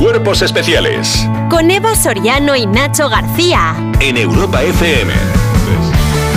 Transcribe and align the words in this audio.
Cuerpos 0.00 0.40
Especiales 0.40 1.28
Con 1.50 1.70
Eva 1.70 1.94
Soriano 1.94 2.56
y 2.56 2.64
Nacho 2.64 3.10
García. 3.10 3.74
en 4.00 4.16
Europa 4.16 4.62
FM. 4.62 5.12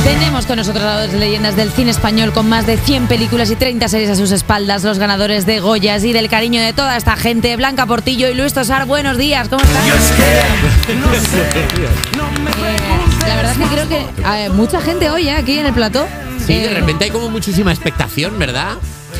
Tenemos 0.04 0.45
con 0.45 0.58
nosotros 0.58 0.83
a 0.83 1.05
dos 1.05 1.13
leyendas 1.13 1.55
del 1.55 1.71
cine 1.71 1.91
español 1.91 2.33
con 2.33 2.49
más 2.49 2.65
de 2.67 2.75
100 2.75 3.07
películas 3.07 3.49
y 3.51 3.55
30 3.55 3.87
series 3.87 4.09
a 4.09 4.15
sus 4.17 4.31
espaldas, 4.31 4.83
los 4.83 4.99
ganadores 4.99 5.45
de 5.45 5.61
Goyas 5.61 6.03
y 6.03 6.11
del 6.11 6.27
cariño 6.27 6.61
de 6.61 6.73
toda 6.73 6.97
esta 6.97 7.15
gente, 7.15 7.55
Blanca 7.55 7.85
Portillo 7.85 8.27
y 8.29 8.34
Luis 8.36 8.54
Tosar. 8.54 8.86
Buenos 8.86 9.18
días, 9.18 9.48
¿cómo 9.48 9.62
están? 9.64 9.88
Eh, 9.88 9.93
la 13.30 13.36
verdad 13.38 13.52
es 13.54 13.57
que 13.57 13.66
creo 13.73 13.88
que 13.88 14.05
eh, 14.43 14.50
mucha 14.50 14.82
gente 14.82 15.09
hoy 15.09 15.30
eh, 15.30 15.38
aquí 15.38 15.57
en 15.57 15.68
el 15.68 15.73
plató. 15.73 16.05
Sí, 16.45 16.54
de 16.55 16.66
Eh, 16.66 16.73
repente 16.73 17.05
hay 17.05 17.11
como 17.11 17.30
muchísima 17.30 17.71
expectación, 17.71 18.38
¿verdad? 18.38 18.73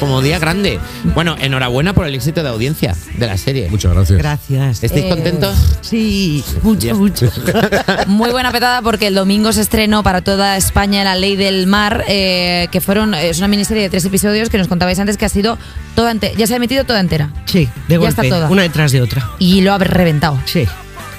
Como 0.04 0.22
día 0.22 0.38
grande. 0.38 0.82
Bueno, 1.16 1.38
enhorabuena 1.40 1.94
por 1.94 2.06
el 2.06 2.14
éxito 2.14 2.44
de 2.44 2.50
audiencia 2.50 2.94
de 3.16 3.26
la 3.26 3.38
serie. 3.38 3.70
Muchas 3.70 3.94
gracias. 3.94 4.20
Gracias. 4.20 4.84
¿Estáis 4.84 5.06
Eh, 5.06 5.10
contentos? 5.10 5.56
Sí, 5.80 6.44
mucho, 6.62 6.94
mucho. 6.96 7.32
Muy 8.08 8.30
buena 8.32 8.52
petada 8.52 8.82
porque 8.82 9.08
el 9.08 9.16
domingo 9.16 9.54
se 9.54 9.62
estrenó 9.62 10.04
para 10.04 10.20
toda 10.20 10.58
España 10.58 11.06
La 11.06 11.16
Ley 11.16 11.38
del 11.38 11.68
Mar, 11.68 12.04
eh, 12.10 12.68
que 12.70 12.82
fueron 12.82 13.14
es 13.14 13.38
una 13.38 13.48
miniserie 13.48 13.84
de 13.84 13.90
tres 13.90 14.04
episodios 14.04 14.50
que 14.50 14.58
nos 14.58 14.68
contabais 14.68 15.00
antes 15.00 15.16
que 15.16 15.24
ha 15.24 15.30
sido 15.30 15.58
toda 15.96 16.12
ente- 16.14 16.34
ya 16.36 16.48
se 16.48 16.54
ha 16.54 16.58
emitido 16.58 16.84
toda 16.84 17.00
entera 17.00 17.30
Sí, 17.46 17.70
de 17.88 17.94
Ya 17.96 17.98
golpe, 18.00 18.10
está 18.10 18.36
toda. 18.36 18.50
una 18.50 18.64
detrás 18.64 18.92
de 18.92 19.02
otra. 19.02 19.30
y 19.40 19.62
lo 19.62 19.72
ha 19.74 19.78
reventado. 19.78 20.38
Sí. 20.44 20.68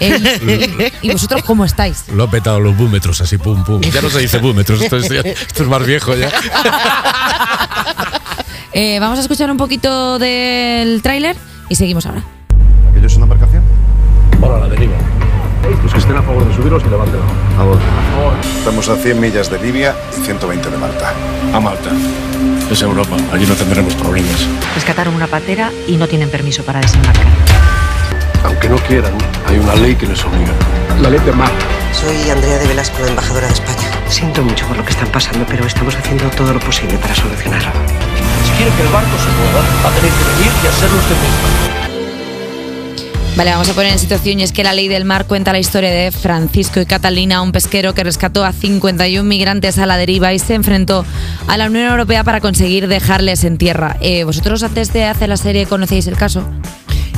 Eh, 0.00 0.90
y, 1.02 1.06
y 1.08 1.12
vosotros 1.12 1.42
cómo 1.44 1.64
estáis? 1.64 2.04
Lo 2.12 2.24
ha 2.24 2.30
petado 2.30 2.60
los 2.60 2.76
búmetros 2.76 3.18
así, 3.22 3.38
pum, 3.38 3.64
pum. 3.64 3.80
Ya 3.80 4.02
no 4.02 4.10
se 4.10 4.18
dice 4.18 4.36
búmetros, 4.38 4.82
esto 4.82 4.98
es, 4.98 5.10
esto 5.10 5.62
es 5.62 5.68
más 5.70 5.86
viejo 5.86 6.14
ya. 6.14 6.30
Eh, 8.76 8.98
vamos 8.98 9.20
a 9.20 9.22
escuchar 9.22 9.48
un 9.52 9.56
poquito 9.56 10.18
del 10.18 11.00
tráiler 11.00 11.36
y 11.68 11.76
seguimos 11.76 12.06
ahora. 12.06 12.24
¿Aquello 12.90 13.06
es 13.06 13.14
una 13.14 13.26
embarcación? 13.26 13.62
Para 14.40 14.58
la 14.58 14.68
deriva. 14.68 14.96
Los 15.80 15.92
que 15.92 15.98
estén 16.00 16.16
a 16.16 16.22
favor 16.22 16.44
de 16.44 16.52
subirlos, 16.52 16.82
que 16.82 16.90
levanten 16.90 17.20
la 17.20 17.24
mano. 17.24 17.38
A 17.54 17.56
favor. 17.56 17.78
Estamos 18.58 18.88
a 18.88 18.96
100 18.96 19.20
millas 19.20 19.48
de 19.48 19.60
Libia 19.60 19.94
y 20.18 20.24
120 20.24 20.70
de 20.70 20.76
Malta. 20.76 21.14
A 21.54 21.60
Malta. 21.60 21.90
Es 22.68 22.82
Europa. 22.82 23.16
Allí 23.32 23.46
no 23.46 23.54
tendremos 23.54 23.94
problemas. 23.94 24.44
Rescataron 24.74 25.14
una 25.14 25.28
patera 25.28 25.70
y 25.86 25.96
no 25.96 26.08
tienen 26.08 26.28
permiso 26.28 26.64
para 26.64 26.80
desembarcar. 26.80 27.26
Aunque 28.42 28.68
no 28.68 28.76
quieran, 28.78 29.12
hay 29.46 29.56
una 29.56 29.76
ley 29.76 29.94
que 29.94 30.06
les 30.06 30.22
obliga. 30.24 30.52
La 31.00 31.10
ley 31.10 31.20
de 31.20 31.32
mar. 31.32 31.52
Soy 31.92 32.28
Andrea 32.28 32.58
de 32.58 32.66
Velasco, 32.66 33.00
la 33.02 33.10
embajadora 33.10 33.46
de 33.46 33.52
España. 33.52 33.88
Siento 34.08 34.42
mucho 34.42 34.66
por 34.66 34.76
lo 34.76 34.84
que 34.84 34.90
están 34.90 35.08
pasando, 35.08 35.46
pero 35.48 35.64
estamos 35.64 35.94
haciendo 35.94 36.28
todo 36.30 36.52
lo 36.52 36.58
posible 36.58 36.98
para 36.98 37.14
solucionarlo. 37.14 37.70
Si 38.54 38.58
quieren 38.58 38.76
que 38.76 38.82
el 38.82 38.88
barco 38.88 39.18
se 39.18 39.30
mueva, 39.30 39.60
va 39.84 39.88
a 39.88 39.92
tener 39.94 40.12
que 40.12 40.24
venir 40.24 40.52
y 40.62 40.66
hacerlo 40.68 40.96
usted 40.98 41.16
mismo. 41.16 41.74
Vale, 43.36 43.50
vamos 43.50 43.68
a 43.68 43.72
poner 43.74 43.92
en 43.92 43.98
situación 43.98 44.38
y 44.38 44.44
es 44.44 44.52
que 44.52 44.62
la 44.62 44.72
ley 44.72 44.86
del 44.86 45.04
mar 45.04 45.26
cuenta 45.26 45.50
la 45.50 45.58
historia 45.58 45.90
de 45.90 46.12
Francisco 46.12 46.80
y 46.80 46.86
Catalina, 46.86 47.42
un 47.42 47.50
pesquero 47.50 47.94
que 47.94 48.04
rescató 48.04 48.44
a 48.44 48.52
51 48.52 49.28
migrantes 49.28 49.78
a 49.78 49.86
la 49.86 49.96
deriva 49.96 50.32
y 50.32 50.38
se 50.38 50.54
enfrentó 50.54 51.04
a 51.48 51.56
la 51.56 51.66
Unión 51.66 51.90
Europea 51.90 52.22
para 52.22 52.40
conseguir 52.40 52.86
dejarles 52.86 53.42
en 53.42 53.58
tierra. 53.58 53.96
Eh, 54.00 54.22
¿Vosotros 54.22 54.62
antes 54.62 54.92
de 54.92 55.04
hacer 55.06 55.28
la 55.28 55.36
serie 55.36 55.66
conocéis 55.66 56.06
el 56.06 56.16
caso? 56.16 56.48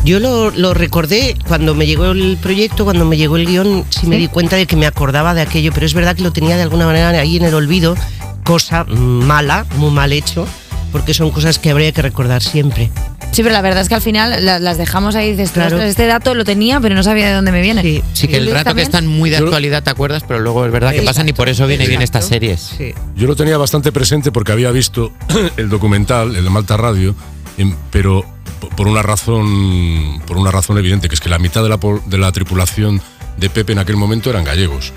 Yo 0.04 0.20
lo, 0.20 0.50
lo 0.52 0.72
recordé 0.72 1.36
cuando 1.46 1.74
me 1.74 1.86
llegó 1.86 2.06
el 2.12 2.38
proyecto, 2.40 2.84
cuando 2.84 3.04
me 3.04 3.18
llegó 3.18 3.36
el 3.36 3.44
guion, 3.44 3.84
sí, 3.90 4.06
me 4.06 4.16
¿Sí? 4.16 4.22
di 4.22 4.28
cuenta 4.28 4.56
de 4.56 4.66
que 4.66 4.76
me 4.76 4.86
acordaba 4.86 5.34
de 5.34 5.42
aquello, 5.42 5.70
pero 5.74 5.84
es 5.84 5.92
verdad 5.92 6.16
que 6.16 6.22
lo 6.22 6.32
tenía 6.32 6.56
de 6.56 6.62
alguna 6.62 6.86
manera 6.86 7.10
ahí 7.10 7.36
en 7.36 7.44
el 7.44 7.52
olvido, 7.52 7.94
cosa 8.42 8.84
mala, 8.84 9.66
muy 9.76 9.90
mal 9.90 10.14
hecho, 10.14 10.48
porque 10.96 11.12
son 11.12 11.30
cosas 11.30 11.58
que 11.58 11.68
habría 11.68 11.92
que 11.92 12.00
recordar 12.00 12.42
siempre. 12.42 12.90
Sí, 13.30 13.42
pero 13.42 13.50
la 13.50 13.60
verdad 13.60 13.82
es 13.82 13.90
que 13.90 13.94
al 13.96 14.00
final 14.00 14.42
la- 14.46 14.58
las 14.58 14.78
dejamos 14.78 15.14
ahí 15.14 15.26
y 15.28 15.30
dices, 15.32 15.50
Claro. 15.50 15.76
"Ostras, 15.76 15.90
este 15.90 16.06
dato 16.06 16.32
lo 16.34 16.42
tenía, 16.42 16.80
pero 16.80 16.94
no 16.94 17.02
sabía 17.02 17.26
de 17.28 17.34
dónde 17.34 17.52
me 17.52 17.60
viene. 17.60 17.82
Sí, 17.82 18.02
Sí, 18.14 18.28
que 18.28 18.38
el 18.38 18.46
rato 18.46 18.60
que 18.60 18.64
también? 18.64 18.86
están 18.86 19.06
muy 19.06 19.28
de 19.28 19.36
actualidad, 19.36 19.82
¿te 19.82 19.90
acuerdas? 19.90 20.22
Pero 20.26 20.40
luego 20.40 20.64
es 20.64 20.72
verdad 20.72 20.92
que 20.92 21.02
pasan 21.02 21.28
y 21.28 21.34
por 21.34 21.50
eso 21.50 21.66
viene 21.66 21.86
bien 21.86 22.00
estas 22.00 22.24
series. 22.24 22.60
Sí. 22.78 22.94
Yo 23.14 23.26
lo 23.26 23.36
tenía 23.36 23.58
bastante 23.58 23.92
presente 23.92 24.32
porque 24.32 24.52
había 24.52 24.70
visto 24.70 25.12
el 25.58 25.68
documental, 25.68 26.34
el 26.34 26.44
de 26.44 26.48
Malta 26.50 26.78
Radio, 26.78 27.14
pero 27.90 28.24
po- 28.58 28.70
por 28.70 28.88
una 28.88 29.02
razón 29.02 30.22
por 30.26 30.38
una 30.38 30.50
razón 30.50 30.78
evidente, 30.78 31.10
que 31.10 31.14
es 31.14 31.20
que 31.20 31.28
la 31.28 31.38
mitad 31.38 31.62
de 31.62 31.68
la, 31.68 31.78
de 32.06 32.16
la 32.18 32.32
tripulación 32.32 33.02
de 33.36 33.50
Pepe 33.50 33.72
en 33.72 33.80
aquel 33.80 33.96
momento 33.96 34.30
eran 34.30 34.44
gallegos. 34.44 34.94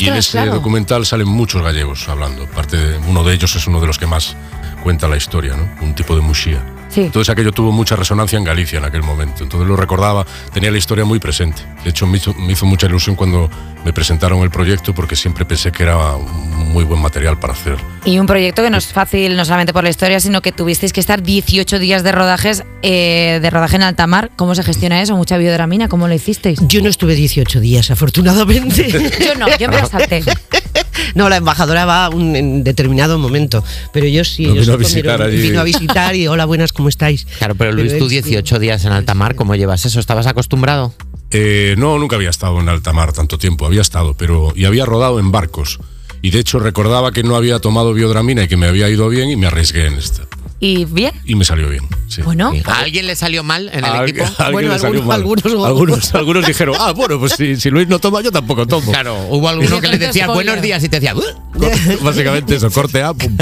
y 0.00 0.04
en 0.06 0.14
Ostras, 0.14 0.18
ese 0.20 0.30
claro. 0.38 0.54
documental 0.54 1.04
salen 1.04 1.28
muchos 1.28 1.60
gallegos 1.62 2.08
hablando. 2.08 2.46
Parte 2.46 2.78
de- 2.78 2.96
uno 3.08 3.22
de 3.24 3.34
ellos 3.34 3.54
es 3.54 3.66
uno 3.66 3.80
de 3.82 3.86
los 3.86 3.98
que 3.98 4.06
más 4.06 4.34
cuenta 4.82 5.08
la 5.08 5.16
historia, 5.16 5.56
¿no? 5.56 5.68
Un 5.84 5.94
tipo 5.94 6.14
de 6.14 6.20
Muxía. 6.20 6.62
Sí. 6.88 7.02
Entonces 7.02 7.30
aquello 7.30 7.52
tuvo 7.52 7.72
mucha 7.72 7.96
resonancia 7.96 8.36
en 8.36 8.44
Galicia 8.44 8.78
en 8.78 8.84
aquel 8.84 9.02
momento. 9.02 9.44
Entonces 9.44 9.66
lo 9.66 9.76
recordaba, 9.76 10.26
tenía 10.52 10.70
la 10.70 10.76
historia 10.76 11.06
muy 11.06 11.18
presente. 11.18 11.62
De 11.82 11.90
hecho, 11.90 12.06
me 12.06 12.18
hizo, 12.18 12.34
me 12.34 12.52
hizo 12.52 12.66
mucha 12.66 12.86
ilusión 12.86 13.16
cuando 13.16 13.48
me 13.82 13.94
presentaron 13.94 14.40
el 14.42 14.50
proyecto 14.50 14.94
porque 14.94 15.16
siempre 15.16 15.46
pensé 15.46 15.72
que 15.72 15.84
era 15.84 16.16
un 16.16 16.68
muy 16.72 16.84
buen 16.84 17.00
material 17.00 17.38
para 17.38 17.54
hacer. 17.54 17.78
Y 18.04 18.18
un 18.18 18.26
proyecto 18.26 18.62
que 18.62 18.68
no 18.68 18.76
es 18.76 18.86
fácil, 18.86 19.36
no 19.36 19.44
solamente 19.46 19.72
por 19.72 19.84
la 19.84 19.90
historia, 19.90 20.20
sino 20.20 20.42
que 20.42 20.52
tuvisteis 20.52 20.92
que 20.92 21.00
estar 21.00 21.22
18 21.22 21.78
días 21.78 22.02
de 22.02 22.12
rodajes 22.12 22.62
eh, 22.82 23.38
de 23.40 23.50
rodaje 23.50 23.76
en 23.76 23.84
alta 23.84 24.06
mar. 24.06 24.30
¿Cómo 24.36 24.54
se 24.54 24.62
gestiona 24.62 25.00
eso? 25.00 25.16
¿Mucha 25.16 25.38
biodramina? 25.38 25.88
¿Cómo 25.88 26.08
lo 26.08 26.14
hicisteis? 26.14 26.58
Yo 26.68 26.82
no 26.82 26.90
estuve 26.90 27.14
18 27.14 27.60
días, 27.60 27.90
afortunadamente. 27.90 28.90
Yo 29.24 29.34
no, 29.36 29.46
yo 29.56 29.68
me 29.68 29.76
la 29.76 29.86
salté. 29.86 30.22
No, 31.14 31.28
la 31.28 31.36
embajadora 31.36 31.84
va 31.84 32.08
un, 32.08 32.36
en 32.36 32.64
determinado 32.64 33.18
momento, 33.18 33.62
pero 33.92 34.06
yo 34.06 34.24
sí. 34.24 34.46
Vino 34.46 34.72
a 34.72 34.76
visitar 34.76 35.22
allí. 35.22 35.42
Vino 35.42 35.60
a 35.60 35.64
visitar 35.64 36.16
y 36.16 36.26
hola, 36.26 36.44
buenas, 36.44 36.72
¿cómo 36.72 36.88
estáis? 36.88 37.26
Claro, 37.38 37.54
pero 37.54 37.72
Luis, 37.72 37.92
él 37.92 37.98
tú 37.98 38.08
sí. 38.08 38.22
18 38.22 38.58
días 38.58 38.84
en 38.84 38.92
alta 38.92 39.14
mar, 39.14 39.34
¿cómo 39.34 39.54
llevas 39.54 39.84
eso? 39.84 40.00
¿Estabas 40.00 40.26
acostumbrado? 40.26 40.94
Eh, 41.30 41.74
no, 41.78 41.98
nunca 41.98 42.16
había 42.16 42.30
estado 42.30 42.60
en 42.60 42.68
alta 42.68 42.92
mar 42.92 43.12
tanto 43.12 43.38
tiempo, 43.38 43.66
había 43.66 43.80
estado, 43.80 44.14
pero 44.14 44.52
y 44.54 44.64
había 44.64 44.84
rodado 44.84 45.18
en 45.18 45.32
barcos. 45.32 45.78
Y 46.22 46.30
de 46.30 46.38
hecho 46.38 46.58
recordaba 46.60 47.10
que 47.12 47.22
no 47.24 47.34
había 47.36 47.58
tomado 47.58 47.92
biodramina 47.92 48.44
y 48.44 48.48
que 48.48 48.56
me 48.56 48.66
había 48.68 48.88
ido 48.88 49.08
bien 49.08 49.28
y 49.30 49.36
me 49.36 49.46
arriesgué 49.48 49.86
en 49.86 49.94
esta. 49.94 50.22
¿Y 50.60 50.84
bien? 50.84 51.10
Y 51.24 51.34
me 51.34 51.44
salió 51.44 51.68
bien. 51.68 51.82
Sí. 52.06 52.22
Bueno, 52.22 52.52
¿A 52.66 52.78
alguien 52.78 53.08
le 53.08 53.16
salió 53.16 53.42
mal 53.42 53.68
en 53.72 53.80
el 53.80 53.84
A 53.84 54.04
equipo? 54.04 54.24
Bueno, 54.52 54.72
le 54.72 54.78
salió 54.78 55.00
algunos- 55.00 55.06
mal. 55.06 55.16
algunos- 55.20 55.64
algunos, 55.66 56.14
algunos 56.14 56.46
dijeron, 56.46 56.76
ah, 56.78 56.92
bueno, 56.92 57.18
pues 57.18 57.32
si, 57.32 57.56
si 57.56 57.68
Luis 57.70 57.88
no 57.88 57.98
toma, 57.98 58.20
yo 58.20 58.30
tampoco 58.30 58.64
tomo. 58.64 58.92
Claro, 58.92 59.16
hubo 59.30 59.48
alguno 59.48 59.80
que 59.80 59.88
le 59.88 59.98
decía 59.98 60.28
buenos 60.28 60.62
días 60.62 60.84
y 60.84 60.88
te 60.88 61.00
decía... 61.00 61.16
"Uh". 61.16 61.22
Básicamente 62.04 62.54
eso, 62.54 62.70
corte 62.70 63.02
A, 63.02 63.12
pum. 63.14 63.36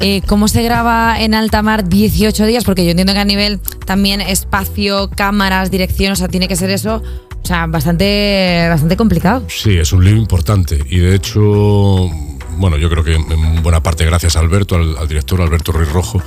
eh, 0.00 0.22
¿cómo 0.26 0.48
se 0.48 0.62
graba 0.62 1.20
en 1.20 1.34
alta 1.34 1.60
mar 1.60 1.86
18 1.86 2.46
días? 2.46 2.64
Porque 2.64 2.84
yo 2.84 2.92
entiendo 2.92 3.12
que 3.12 3.18
a 3.20 3.24
nivel 3.26 3.60
también 3.84 4.22
espacio, 4.22 5.10
cámaras, 5.14 5.70
dirección, 5.70 6.12
o 6.12 6.16
sea, 6.16 6.28
tiene 6.28 6.48
que 6.48 6.56
ser 6.56 6.70
eso, 6.70 7.02
o 7.44 7.46
sea, 7.46 7.66
bastante, 7.66 8.66
bastante 8.70 8.96
complicado. 8.96 9.44
Sí, 9.50 9.76
es 9.76 9.92
un 9.92 10.02
lío 10.02 10.16
importante. 10.16 10.82
Y 10.88 10.98
de 10.98 11.14
hecho, 11.14 12.08
bueno, 12.56 12.78
yo 12.78 12.88
creo 12.88 13.04
que 13.04 13.16
en 13.16 13.62
buena 13.62 13.82
parte 13.82 14.06
gracias 14.06 14.36
a 14.36 14.40
Alberto, 14.40 14.76
al, 14.76 15.06
director 15.06 15.42
Alberto 15.42 15.70
Ruiz 15.70 15.92
Rojo, 15.92 16.22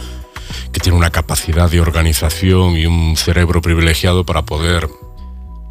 que 0.72 0.80
tiene 0.80 0.96
una 0.96 1.10
capacidad 1.10 1.72
de 1.72 1.82
organización 1.82 2.78
y 2.78 2.86
un 2.86 3.18
cerebro 3.18 3.64
privilegiado 3.64 4.28
para 4.28 4.44
poder 4.44 4.88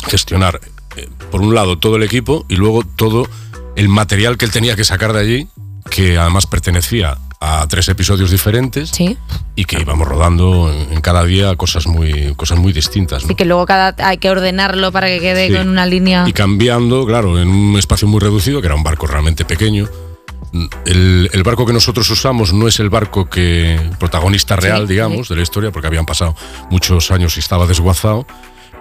gestionar, 0.08 0.60
eh, 0.96 1.08
por 1.30 1.42
un 1.42 1.54
lado, 1.54 1.78
todo 1.78 1.94
el 1.94 2.02
equipo 2.02 2.44
y 2.48 2.56
luego 2.56 2.82
todo 2.82 3.28
el 3.76 3.88
material 3.88 4.38
que 4.38 4.46
él 4.46 4.50
tenía 4.50 4.74
que 4.74 4.84
sacar 4.84 5.12
de 5.12 5.20
allí, 5.20 5.48
que 5.88 6.18
además 6.18 6.46
pertenecía 6.46 7.18
a 7.46 7.66
tres 7.68 7.88
episodios 7.88 8.30
diferentes 8.30 8.90
Sí. 8.90 9.16
y 9.54 9.64
que 9.64 9.80
íbamos 9.80 10.06
rodando 10.08 10.72
en, 10.72 10.92
en 10.92 11.00
cada 11.00 11.24
día 11.24 11.54
cosas 11.56 11.86
muy, 11.86 12.34
cosas 12.34 12.58
muy 12.58 12.72
distintas. 12.72 13.22
¿no? 13.22 13.26
Así 13.26 13.34
que 13.34 13.44
luego 13.44 13.66
cada 13.66 13.94
hay 13.98 14.18
que 14.18 14.30
ordenarlo 14.30 14.92
para 14.92 15.06
que 15.08 15.20
quede 15.20 15.48
Sí. 15.48 15.54
con 15.54 15.68
una 15.68 15.86
línea. 15.86 16.24
Y 16.26 16.32
cambiando, 16.32 17.06
claro, 17.06 17.40
en 17.40 17.48
un 17.48 17.78
espacio 17.78 18.08
muy 18.08 18.20
reducido, 18.20 18.60
que 18.60 18.66
era 18.66 18.74
un 18.74 18.82
barco 18.82 19.06
realmente 19.06 19.44
pequeño. 19.44 19.86
El, 20.86 21.28
el 21.32 21.42
barco 21.42 21.66
que 21.66 21.72
nosotros 21.72 22.08
usamos 22.08 22.52
no 22.52 22.66
es 22.68 22.80
el 22.80 22.88
barco 22.88 23.28
que 23.28 23.78
protagonista 23.98 24.56
real, 24.56 24.82
Sí, 24.86 24.94
digamos, 24.94 25.28
de 25.28 25.36
la 25.36 25.42
historia, 25.42 25.70
porque 25.70 25.86
habían 25.88 26.06
pasado 26.06 26.34
muchos 26.70 27.10
años 27.10 27.36
y 27.36 27.40
estaba 27.40 27.66
desguazado. 27.66 28.26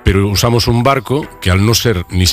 Pero 0.06 0.28
usamos 0.30 0.68
un 0.68 0.84
barco 0.84 1.28
que 1.42 1.50
al 1.50 1.66
no 1.66 1.74
ser 1.74 2.06
ni, 2.12 2.26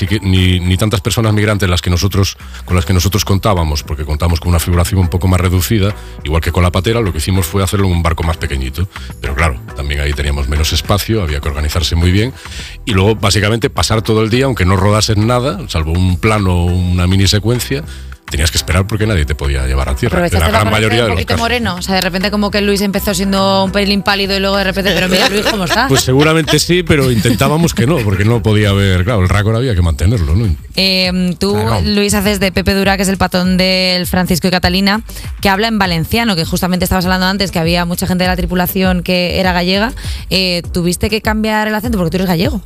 ni, 0.59 0.77
tantas 0.77 1.01
personas 1.01 1.33
migrantes 1.33 1.67
las 1.67 1.81
que 1.81 1.89
nosotros, 1.89 2.37
con 2.65 2.75
las 2.75 2.85
que 2.85 2.93
nosotros 2.93 3.25
contábamos, 3.25 3.81
porque 3.81 4.05
contamos 4.05 4.39
con 4.39 4.49
una 4.49 4.59
figuración 4.59 5.01
un 5.01 5.09
poco 5.09 5.27
más 5.27 5.41
reducida, 5.41 5.93
igual 6.23 6.41
que 6.41 6.51
con 6.51 6.61
la 6.61 6.71
patera, 6.71 7.01
lo 7.01 7.11
que 7.11 7.17
hicimos 7.17 7.47
fue 7.47 7.63
hacerlo 7.63 7.87
en 7.87 7.93
un 7.93 8.03
barco 8.03 8.21
más 8.21 8.37
pequeñito. 8.37 8.87
Pero 9.19 9.33
claro, 9.33 9.59
también 9.75 10.01
ahí 10.01 10.13
teníamos 10.13 10.47
menos 10.47 10.71
espacio, 10.71 11.23
había 11.23 11.41
que 11.41 11.49
organizarse 11.49 11.95
muy 11.95 12.11
bien. 12.11 12.31
Y 12.85 12.93
luego, 12.93 13.15
básicamente, 13.15 13.71
pasar 13.71 14.03
todo 14.03 14.21
el 14.21 14.29
día, 14.29 14.45
aunque 14.45 14.65
no 14.65 14.77
rodases 14.77 15.17
nada, 15.17 15.67
salvo 15.67 15.93
un 15.93 16.17
plano 16.17 16.53
o 16.53 16.65
una 16.65 17.07
mini 17.07 17.27
secuencia, 17.27 17.83
tenías 18.33 18.49
que 18.49 18.57
esperar 18.57 18.87
porque 18.87 19.05
nadie 19.05 19.25
te 19.25 19.35
podía 19.35 19.67
llevar 19.67 19.89
a 19.89 19.95
tierra. 19.95 20.17
Aprovechaste 20.17 20.43
la 20.43 20.59
gran 20.59 20.71
mayoría 20.71 21.03
de 21.03 21.09
los 21.09 21.23
casos. 21.23 21.39
moreno. 21.39 21.75
O 21.75 21.81
sea, 21.83 21.93
de 21.93 22.01
repente 22.01 22.31
como 22.31 22.49
que 22.49 22.61
Luis 22.61 22.81
empezó 22.81 23.13
siendo 23.13 23.65
un 23.65 23.71
pelín 23.71 24.01
pálido 24.01 24.35
y 24.35 24.39
luego 24.39 24.57
de 24.57 24.63
repente, 24.63 24.91
pero 24.91 25.07
mira 25.07 25.29
Luis 25.29 25.45
cómo 25.45 25.65
está. 25.65 25.87
Pues 25.87 26.01
seguramente 26.01 26.57
sí, 26.57 26.81
pero 26.81 27.11
intentábamos 27.11 27.75
que 27.75 27.85
no, 27.85 27.99
porque 27.99 28.25
no 28.25 28.41
podía 28.41 28.69
haber, 28.69 29.03
claro, 29.03 29.21
el 29.21 29.29
récord 29.29 29.55
había 29.55 29.75
que 29.75 29.83
mantenerlo, 29.83 30.35
¿no? 30.35 30.55
Eh, 30.75 31.35
tú, 31.37 31.53
Claro. 31.53 31.81
Luis, 31.85 32.15
haces 32.15 32.39
de 32.39 32.51
Pepe 32.51 32.73
Dura, 32.73 32.97
que 32.97 33.03
es 33.03 33.09
el 33.09 33.17
patón 33.17 33.55
del 33.55 34.07
Francisco 34.07 34.47
y 34.47 34.51
Catalina, 34.51 35.01
que 35.39 35.49
habla 35.49 35.67
en 35.67 35.77
valenciano, 35.77 36.35
que 36.35 36.43
justamente 36.43 36.85
estabas 36.85 37.05
hablando 37.05 37.27
antes, 37.27 37.51
que 37.51 37.59
había 37.59 37.85
mucha 37.85 38.07
gente 38.07 38.23
de 38.23 38.29
la 38.29 38.35
tripulación 38.35 39.03
que 39.03 39.39
era 39.39 39.53
gallega. 39.53 39.93
Eh, 40.31 40.63
¿Tuviste 40.71 41.11
que 41.11 41.21
cambiar 41.21 41.67
el 41.67 41.75
acento 41.75 41.99
porque 41.99 42.09
tú 42.09 42.17
eres 42.17 42.27
gallego? 42.27 42.63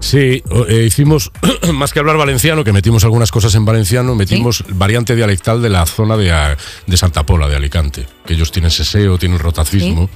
Sí, 0.00 0.42
eh, 0.68 0.84
hicimos, 0.86 1.30
más 1.74 1.92
que 1.92 1.98
hablar 1.98 2.16
valenciano, 2.16 2.64
que 2.64 2.72
metimos 2.72 3.04
algunas 3.04 3.30
cosas 3.30 3.54
en 3.54 3.64
valenciano, 3.64 4.14
metimos 4.14 4.64
variante 4.68 5.16
dialectal 5.16 5.62
de 5.62 5.70
la 5.70 5.86
zona 5.86 6.16
de, 6.16 6.56
de 6.86 6.96
Santa 6.96 7.24
Pola, 7.24 7.48
de 7.48 7.56
Alicante, 7.56 8.06
que 8.26 8.34
ellos 8.34 8.52
tienen 8.52 8.70
seseo, 8.70 9.18
tienen 9.18 9.38
rotacismo. 9.38 10.08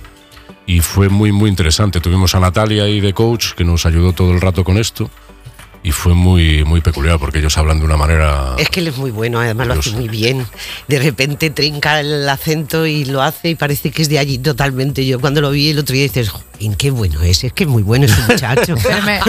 Y 0.67 0.81
fue 0.81 1.09
muy, 1.09 1.33
muy 1.33 1.49
interesante. 1.49 2.01
Tuvimos 2.01 2.35
a 2.35 2.41
Natalia 2.41 2.85
ahí 2.85 3.01
de 3.01 3.15
coach, 3.15 3.53
que 3.55 3.65
nos 3.65 3.87
ayudó 3.87 4.13
todo 4.13 4.33
el 4.33 4.41
rato 4.41 4.65
con 4.65 4.77
esto. 4.77 5.11
Y 5.83 5.93
fue 5.93 6.13
muy, 6.15 6.65
muy 6.65 6.81
peculiar, 6.81 7.19
porque 7.19 7.39
ellos 7.39 7.57
hablan 7.57 7.79
de 7.79 7.85
una 7.85 7.97
manera... 7.97 8.55
Es 8.59 8.69
que 8.69 8.81
él 8.81 8.89
es 8.89 8.97
muy 8.99 9.11
bueno, 9.11 9.41
además 9.41 9.67
lo 9.69 9.75
hace 9.75 9.91
muy 9.93 10.09
bien. 10.09 10.45
De 10.89 10.99
repente 10.99 11.51
trinca 11.51 12.01
el 12.01 12.29
acento 12.29 12.85
y 12.87 13.05
lo 13.05 13.23
hace 13.23 13.51
y 13.51 13.55
parece 13.55 13.91
que 13.91 14.03
es 14.03 14.09
de 14.09 14.19
allí 14.19 14.39
totalmente. 14.39 15.07
Yo 15.07 15.21
cuando 15.21 15.41
lo 15.41 15.51
vi 15.51 15.71
el 15.71 15.79
otro 15.79 15.95
día 15.95 16.03
dices, 16.03 16.29
"Jolín, 16.31 16.75
qué 16.75 16.91
bueno 16.91 17.23
es, 17.23 17.45
es 17.45 17.53
que 17.53 17.65
es 17.65 17.71
muy 17.71 17.83
bueno 17.83 18.05
ese 18.07 18.21
muchacho. 18.29 18.75
Me, 19.07 19.21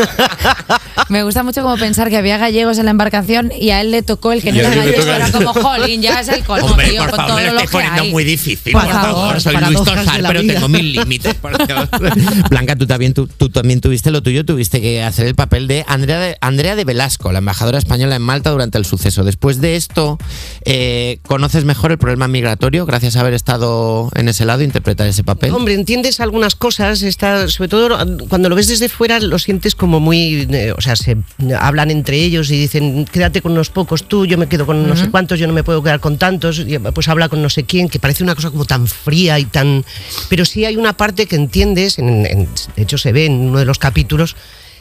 me 1.09 1.23
gusta 1.23 1.43
mucho 1.43 1.61
como 1.61 1.77
pensar 1.77 2.09
que 2.09 2.17
había 2.17 2.37
gallegos 2.37 2.77
en 2.77 2.85
la 2.85 2.91
embarcación 2.91 3.51
y 3.57 3.69
a 3.71 3.81
él 3.81 3.91
le 3.91 4.01
tocó 4.01 4.31
el 4.31 4.41
que 4.41 4.51
no 4.51 4.59
era 4.59 4.69
gallego. 4.75 5.03
Era 5.03 5.31
como, 5.31 5.53
jolín, 5.53 6.01
ya 6.01 6.19
es 6.19 6.27
el 6.29 6.43
colmo, 6.43 6.67
Hombre, 6.67 6.89
tío, 6.89 7.01
por 7.01 7.09
con 7.11 7.17
favor, 7.17 7.31
todo 7.35 7.41
me 7.45 7.53
lo 7.53 7.59
lo 7.63 7.69
poniendo 7.69 8.01
hay. 8.01 8.11
muy 8.11 8.23
difícil. 8.23 8.73
Por 8.73 8.81
Por, 8.83 8.91
favor, 8.91 9.11
favor, 9.11 9.41
soy 9.41 9.55
Luis 9.55 10.19
la 10.21 10.27
pero 10.29 10.41
vida. 10.41 10.53
tengo 10.55 10.67
mil 10.67 10.91
límites. 10.93 11.35
Blanca, 12.49 12.75
tú 12.75 12.85
también, 12.87 13.13
tú, 13.13 13.27
tú 13.27 13.49
también 13.49 13.81
tuviste 13.81 14.11
lo 14.11 14.21
tuyo, 14.21 14.45
tuviste 14.45 14.81
que 14.81 15.03
hacer 15.03 15.27
el 15.27 15.35
papel 15.35 15.67
de 15.67 15.85
Andrea, 15.87 16.19
de 16.19 16.37
Andrea 16.41 16.75
de 16.75 16.85
Velasco, 16.85 17.31
la 17.31 17.39
embajadora 17.39 17.77
española 17.77 18.15
en 18.15 18.21
Malta 18.21 18.49
durante 18.51 18.77
el 18.77 18.85
suceso. 18.85 19.23
Después 19.23 19.61
de 19.61 19.75
esto, 19.75 20.17
eh, 20.65 21.19
¿conoces 21.27 21.65
mejor 21.65 21.91
el 21.91 21.97
problema 21.97 22.27
migratorio 22.27 22.85
gracias 22.85 23.15
a 23.15 23.21
haber 23.21 23.33
estado 23.33 24.09
en 24.15 24.29
ese 24.29 24.45
lado 24.45 24.61
e 24.61 24.65
interpretar 24.65 25.07
ese 25.07 25.23
papel? 25.23 25.53
Hombre, 25.53 25.73
entiendes 25.73 26.19
algunas 26.19 26.55
cosas, 26.55 27.01
está, 27.01 27.47
sobre 27.47 27.67
todo 27.69 27.97
cuando 28.27 28.49
lo 28.49 28.55
ves 28.55 28.67
desde 28.67 28.89
fuera 28.89 29.19
lo 29.19 29.39
sientes 29.39 29.75
como 29.75 29.99
muy, 29.99 30.47
eh, 30.51 30.73
o 30.77 30.81
sea, 30.81 30.95
se 30.95 31.17
hablan 31.59 31.91
entre 31.91 32.17
ellos 32.23 32.49
y 32.51 32.57
dicen, 32.59 33.05
quédate 33.05 33.41
con 33.41 33.51
unos 33.53 33.69
pocos 33.69 34.07
tú, 34.07 34.25
yo 34.25 34.37
me 34.37 34.47
quedo 34.47 34.65
con 34.65 34.87
no 34.87 34.95
sé 34.95 35.09
cuántos, 35.09 35.39
yo 35.39 35.47
no 35.47 35.53
me 35.53 35.63
puedo 35.63 35.81
quedar 35.83 35.99
con 35.99 36.17
tantos, 36.17 36.65
pues 36.93 37.07
habla 37.07 37.29
con 37.29 37.41
no 37.41 37.49
sé 37.49 37.63
quién, 37.63 37.89
que 37.89 37.99
parece 37.99 38.23
una 38.23 38.35
cosa 38.35 38.49
como 38.51 38.65
tan 38.65 38.87
fría 38.87 39.39
y 39.39 39.45
tan... 39.45 39.83
Pero 40.29 40.45
sí 40.45 40.65
hay 40.65 40.77
una 40.77 40.93
parte 40.95 41.25
que 41.25 41.35
entiendes, 41.35 41.99
en- 41.99 42.25
en- 42.25 42.49
de 42.75 42.83
hecho 42.83 42.97
se 42.97 43.11
ve 43.11 43.25
en 43.25 43.33
uno 43.33 43.59
de 43.59 43.65
los 43.65 43.79
capítulos, 43.79 44.35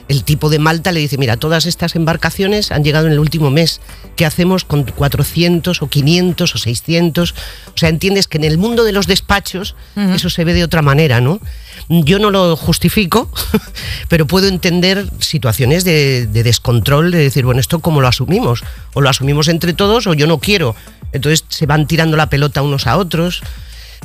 el 0.09 0.25
tipo 0.25 0.49
de 0.49 0.59
Malta 0.59 0.91
le 0.91 1.01
dice, 1.01 1.19
mira, 1.19 1.37
todas 1.37 1.67
estas 1.67 1.95
embarcaciones 1.95 2.73
han 2.73 2.83
llegado 2.83 3.07
en 3.07 3.13
el 3.13 3.19
último 3.19 3.51
mes. 3.51 3.81
¿Qué 4.17 4.25
hacemos 4.25 4.65
con 4.65 4.85
400 4.85 5.83
o 5.83 5.89
500 5.89 6.55
o 6.55 6.59
600? 6.59 7.33
O 7.33 7.35
sea, 7.75 7.91
entiendes 7.91 8.27
que 8.27 8.39
en 8.39 8.45
el 8.45 8.57
mundo 8.57 8.85
de 8.85 8.93
los 8.93 9.07
despachos 9.07 9.77
eso 10.15 10.31
se 10.31 10.45
ve 10.45 10.55
de 10.55 10.65
otra 10.65 10.81
manera, 10.83 11.21
¿no? 11.21 11.41
Yo 11.89 12.19
no 12.19 12.31
lo 12.31 12.57
justifico, 12.57 13.31
pero 14.09 14.27
puedo 14.27 14.49
entender 14.49 15.07
situaciones 15.21 15.85
de, 15.85 16.27
de 16.27 16.43
descontrol, 16.43 17.11
de 17.11 17.19
decir, 17.19 17.45
bueno, 17.45 17.61
¿esto 17.61 17.81
cómo 17.81 18.01
lo 18.01 18.09
asumimos? 18.09 18.65
O 18.95 19.01
lo 19.01 19.09
asumimos 19.09 19.49
entre 19.49 19.75
todos 19.75 20.07
o 20.07 20.15
yo 20.15 20.27
no 20.27 20.39
quiero. 20.39 20.75
Entonces 21.13 21.45
se 21.49 21.67
van 21.67 21.87
tirando 21.87 22.17
la 22.17 22.31
pelota 22.31 22.63
unos 22.63 22.87
a 22.87 22.97
otros. 22.97 23.43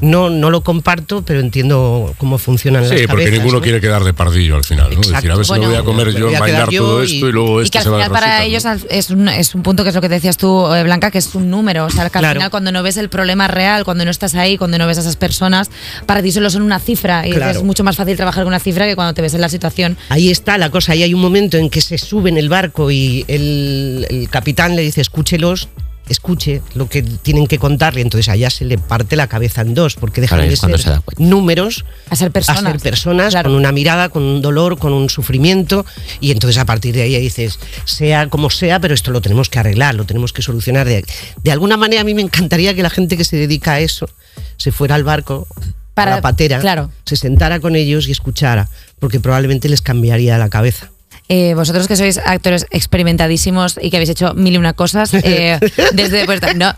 No, 0.04 0.30
no 0.30 0.50
lo 0.52 0.62
comparto, 0.64 1.24
pero 1.24 1.40
entiendo 1.40 2.14
cómo 2.18 2.38
funcionan 2.38 2.82
las 2.84 2.92
Sí, 2.92 3.08
porque 3.08 3.24
cabezas, 3.24 3.34
ninguno 3.40 3.58
¿no? 3.60 3.64
quiere 3.64 3.80
quedar 3.80 4.04
de 4.04 4.14
pardillo 4.14 4.58
al 4.58 4.64
final, 4.66 4.90
¿no? 4.90 4.98
Exacto. 4.98 5.16
Decir, 5.16 5.32
a 5.32 5.36
ver 5.36 5.46
si 5.46 5.50
Bueno, 5.50 5.64
me 5.64 5.70
voy 5.70 5.78
a 5.78 5.84
comer 5.84 6.08
me 6.08 6.20
yo, 6.20 6.32
bailar 6.40 6.70
todo 6.70 7.04
y- 7.04 7.06
esto 7.16 7.30
y 7.30 7.32
luego 7.32 7.62
Y 7.62 7.64
este 7.64 7.72
que 7.72 7.78
al 7.80 7.84
se 7.86 7.90
va 7.90 7.98
final 7.98 8.12
para 8.12 8.44
ellos 8.44 8.64
es 8.90 9.10
un, 9.10 9.30
es 9.30 9.56
un 9.56 9.64
punto 9.64 9.84
que 9.84 9.90
es 9.90 9.96
lo 9.96 10.02
que 10.02 10.10
decías 10.10 10.36
tú, 10.38 10.74
eh, 10.74 10.84
Blanca, 10.84 11.10
que 11.10 11.20
es 11.20 11.34
un 11.36 11.50
número. 11.50 11.86
O 11.86 11.90
sea, 11.90 12.10
que 12.10 12.18
al 12.18 12.22
Claro. 12.22 12.40
final 12.40 12.52
cuando 12.52 12.72
no 12.74 12.84
ves 12.84 12.98
el 12.98 13.08
problema 13.10 13.48
real, 13.48 13.86
cuando 13.86 14.04
no 14.06 14.12
estás 14.12 14.36
ahí, 14.36 14.58
cuando 14.58 14.78
no 14.78 14.88
ves 14.88 14.98
a 14.98 15.02
esas 15.02 15.16
personas, 15.16 15.70
para 16.06 16.22
ti 16.22 16.32
solo 16.32 16.50
son 16.50 16.64
una 16.64 16.80
cifra. 16.80 17.26
Y 17.28 17.32
Claro. 17.32 17.52
es 17.60 17.64
mucho 17.64 17.84
más 17.86 17.96
fácil 17.96 18.18
trabajar 18.18 18.44
con 18.44 18.50
una 18.50 18.60
cifra 18.60 18.86
que 18.86 18.96
cuando 18.96 19.14
te 19.14 19.22
ves 19.22 19.34
en 19.36 19.42
la 19.42 19.50
situación. 19.50 19.98
Ahí 20.10 20.30
está 20.30 20.58
la 20.58 20.70
cosa, 20.70 20.92
ahí 20.92 21.04
hay 21.04 21.14
un 21.14 21.22
momento 21.22 21.58
en 21.58 21.70
que 21.70 21.80
se 21.80 21.98
sube 21.98 22.30
en 22.30 22.38
el 22.38 22.50
barco 22.50 22.92
y 22.92 23.24
el, 23.30 24.06
el 24.10 24.30
capitán 24.30 24.76
le 24.76 24.82
dice, 24.82 25.00
escúchelos, 25.02 25.70
escuche 26.10 26.62
lo 26.76 26.90
que 26.90 27.02
tienen 27.02 27.48
que 27.48 27.58
contarle, 27.58 28.02
entonces 28.02 28.28
allá 28.30 28.50
se 28.50 28.66
le 28.66 28.78
parte 28.78 29.16
la 29.16 29.28
cabeza 29.28 29.62
en 29.62 29.74
dos, 29.74 29.96
porque 29.96 30.22
dejan 30.22 30.40
Claro, 30.40 30.50
de 30.50 30.58
ser 30.58 30.80
se 30.80 31.24
números 31.24 31.86
A 32.10 32.16
ser 32.16 32.32
personas. 32.32 32.64
a 32.66 32.72
ser 32.72 32.80
personas 32.82 33.34
Claro. 33.34 33.50
con 33.50 33.58
una 33.58 33.72
mirada, 33.72 34.10
con 34.10 34.22
un 34.24 34.42
dolor, 34.42 34.78
con 34.78 34.92
un 34.94 35.10
sufrimiento, 35.10 35.86
y 36.20 36.32
entonces 36.32 36.58
a 36.58 36.66
partir 36.66 36.94
de 36.94 37.04
ahí 37.04 37.20
dices, 37.22 37.58
sea 37.86 38.28
como 38.28 38.50
sea, 38.50 38.80
pero 38.80 38.94
esto 38.94 39.12
lo 39.12 39.22
tenemos 39.22 39.50
que 39.50 39.60
arreglar, 39.60 39.96
lo 39.96 40.06
tenemos 40.06 40.34
que 40.34 40.42
solucionar. 40.42 40.88
De, 40.88 41.06
de 41.42 41.52
alguna 41.52 41.78
manera 41.78 42.02
a 42.02 42.04
mí 42.06 42.14
me 42.14 42.22
encantaría 42.22 42.74
que 42.74 42.84
la 42.84 42.90
gente 42.90 43.16
que 43.18 43.24
se 43.24 43.38
dedica 43.38 43.74
a 43.74 43.80
eso 43.80 44.10
se 44.58 44.72
fuera 44.72 44.96
al 44.96 45.04
barco, 45.04 45.48
Para- 45.94 46.14
a 46.14 46.16
la 46.18 46.22
patera, 46.22 46.60
claro. 46.60 46.90
se 47.06 47.16
sentara 47.16 47.60
con 47.60 47.76
ellos 47.76 48.08
y 48.08 48.12
escuchara, 48.12 48.68
porque 49.00 49.20
probablemente 49.20 49.70
les 49.70 49.82
cambiaría 49.82 50.38
la 50.38 50.50
cabeza. 50.50 50.90
Eh, 51.30 51.54
vosotros 51.56 51.88
que 51.88 51.96
sois 51.96 52.18
actores 52.20 52.68
experimentadísimos 52.70 53.80
y 53.82 53.90
que 53.90 53.98
habéis 53.98 54.10
hecho 54.10 54.34
mil 54.34 54.54
y 54.54 54.58
una 54.58 54.74
cosas, 54.74 55.14
eh, 55.14 55.58
desde. 55.94 56.26
Pues, 56.26 56.42
no, 56.56 56.74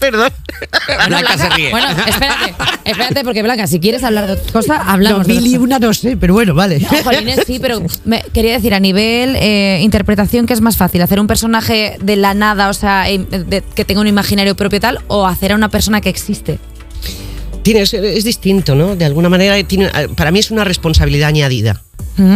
Perdón. 0.00 0.30
Bueno, 0.86 1.06
Blanca 1.08 1.38
se 1.38 1.48
ríe. 1.50 1.70
Bueno, 1.70 1.86
espérate, 2.06 2.54
espérate, 2.84 3.24
porque 3.24 3.42
Blanca, 3.42 3.66
si 3.66 3.80
quieres 3.80 4.02
hablar 4.04 4.26
de 4.26 4.32
otra 4.34 4.52
cosa, 4.52 4.76
hablamos. 4.76 5.26
No, 5.28 5.34
de 5.34 5.40
mil 5.40 5.46
y 5.46 5.56
una 5.56 5.78
no 5.78 5.94
sé, 5.94 6.16
pero 6.16 6.34
bueno, 6.34 6.54
vale. 6.54 6.80
No, 6.80 6.88
jolines, 7.04 7.40
sí, 7.46 7.58
pero 7.60 7.80
me- 8.04 8.22
quería 8.34 8.52
decir, 8.54 8.74
a 8.74 8.80
nivel 8.80 9.36
eh, 9.36 9.78
interpretación, 9.82 10.46
¿qué 10.46 10.52
es 10.54 10.60
más 10.60 10.76
fácil? 10.76 11.00
¿Hacer 11.00 11.20
un 11.20 11.26
personaje 11.26 11.96
de 12.00 12.16
la 12.16 12.34
nada, 12.34 12.68
o 12.68 12.74
sea, 12.74 13.04
de- 13.04 13.62
que 13.74 13.84
tenga 13.84 14.00
un 14.00 14.08
imaginario 14.08 14.54
propio 14.56 14.80
tal, 14.80 14.98
o 15.06 15.26
hacer 15.26 15.52
a 15.52 15.54
una 15.54 15.68
persona 15.68 16.00
que 16.00 16.08
existe? 16.10 16.58
Tienes, 17.64 17.94
es 17.94 18.24
distinto, 18.24 18.74
¿no? 18.74 18.94
De 18.94 19.06
alguna 19.06 19.30
manera, 19.30 19.60
tiene, 19.66 19.90
para 20.14 20.30
mí 20.30 20.38
es 20.38 20.50
una 20.50 20.64
responsabilidad 20.64 21.30
añadida, 21.30 21.82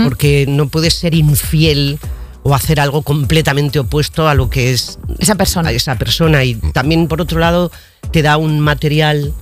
porque 0.05 0.47
no 0.49 0.69
puedes 0.69 0.95
ser 0.95 1.15
infiel 1.15 1.99
o 2.43 2.55
hacer 2.55 2.81
algo 2.81 3.03
completamente 3.03 3.79
opuesto 3.79 4.27
a 4.27 4.35
lo 4.35 4.49
que 4.49 4.73
es 4.73 4.99
Esa 5.19 5.35
persona. 5.35 5.69
a 5.69 5.73
esa 5.73 5.99
persona. 5.99 6.45
Y 6.45 6.55
también, 6.55 7.09
por 7.09 7.21
otro 7.21 7.39
lado, 7.41 7.71
te 8.11 8.23
da 8.23 8.39
un 8.39 8.59
material 8.59 9.35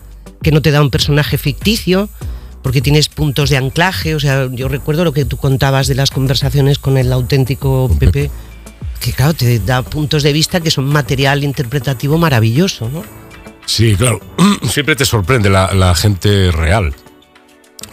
que 0.43 0.50
no 0.50 0.61
te 0.61 0.73
da 0.73 0.83
un 0.83 0.91
personaje 0.91 1.38
ficticio, 1.38 2.09
porque 2.62 2.81
tienes 2.81 3.09
puntos 3.09 3.49
de 3.49 3.56
anclaje. 3.56 4.17
O 4.17 4.21
sea, 4.21 4.49
yo 4.50 4.67
recuerdo 4.67 5.05
lo 5.05 5.12
que 5.12 5.25
tú 5.25 5.37
contabas 5.37 5.87
de 5.87 5.94
las 5.94 6.11
conversaciones 6.11 6.81
con 6.81 6.99
el 6.99 7.12
auténtico 7.12 7.88
Pepe, 7.97 8.29
que 9.00 9.12
claro, 9.12 9.35
te 9.35 9.61
da 9.61 9.83
puntos 9.83 10.25
de 10.25 10.33
vista 10.33 10.61
que 10.61 10.73
son 10.73 10.87
material 10.87 11.44
interpretativo 11.44 12.19
maravilloso, 12.19 12.88
¿no? 12.88 13.05
Sí, 13.66 13.94
claro. 13.96 14.20
Siempre 14.68 14.96
te 14.96 15.04
sorprende 15.04 15.50
la, 15.50 15.72
la 15.74 15.94
gente 15.94 16.50
real. 16.52 16.94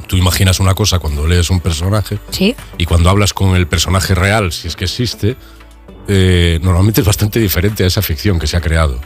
Tú 0.08 0.16
imaginas 0.18 0.60
una 0.60 0.74
cosa 0.76 1.00
cuando 1.00 1.28
lees 1.28 1.50
un 1.50 1.60
personaje 1.60 2.20
Sí. 2.30 2.56
y 2.78 2.86
cuando 2.86 3.10
hablas 3.10 3.34
con 3.34 3.56
el 3.56 3.68
personaje 3.68 4.14
real, 4.16 4.52
si 4.52 4.68
es 4.68 4.76
que 4.76 4.86
existe, 4.86 5.36
eh, 6.08 6.60
normalmente 6.62 7.02
es 7.02 7.08
bastante 7.08 7.40
diferente 7.40 7.84
a 7.84 7.88
esa 7.88 8.02
ficción 8.02 8.38
que 8.40 8.48
se 8.48 8.56
ha 8.58 8.62
creado. 8.62 9.00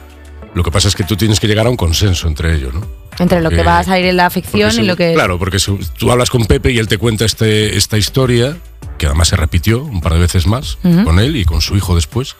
Lo 0.53 0.63
que 0.63 0.71
pasa 0.71 0.87
es 0.87 0.95
que 0.95 1.03
tú 1.03 1.15
tienes 1.15 1.39
que 1.39 1.47
llegar 1.47 1.67
a 1.67 1.69
un 1.69 1.77
consenso 1.77 2.27
entre 2.27 2.55
ellos, 2.55 2.73
¿no? 2.73 2.81
Entre 3.19 3.41
lo 3.41 3.49
que 3.49 3.63
va 3.63 3.79
a 3.79 3.83
salir 3.83 4.05
en 4.07 4.17
la 4.17 4.29
ficción 4.29 4.69
Porque 4.69 4.75
y 4.75 4.81
si- 4.81 4.87
lo 4.87 4.95
que. 4.95 5.13
Claro, 5.13 5.37
porque 5.39 5.59
si 5.59 5.77
tú 5.97 6.11
hablas 6.11 6.29
con 6.29 6.45
Pepe 6.45 6.71
y 6.71 6.79
él 6.79 6.87
te 6.87 6.97
cuenta 6.97 7.25
este, 7.25 7.77
esta 7.77 7.97
historia, 7.97 8.57
que 8.97 9.05
además 9.05 9.27
se 9.29 9.35
repitió 9.35 9.83
un 9.83 10.01
par 10.01 10.13
de 10.13 10.19
veces 10.19 10.47
más 10.47 10.77
Ujú. 10.83 11.03
con 11.03 11.19
él 11.19 11.35
y 11.35 11.45
con 11.45 11.61
su 11.61 11.75
hijo 11.77 11.95
después, 11.95 12.35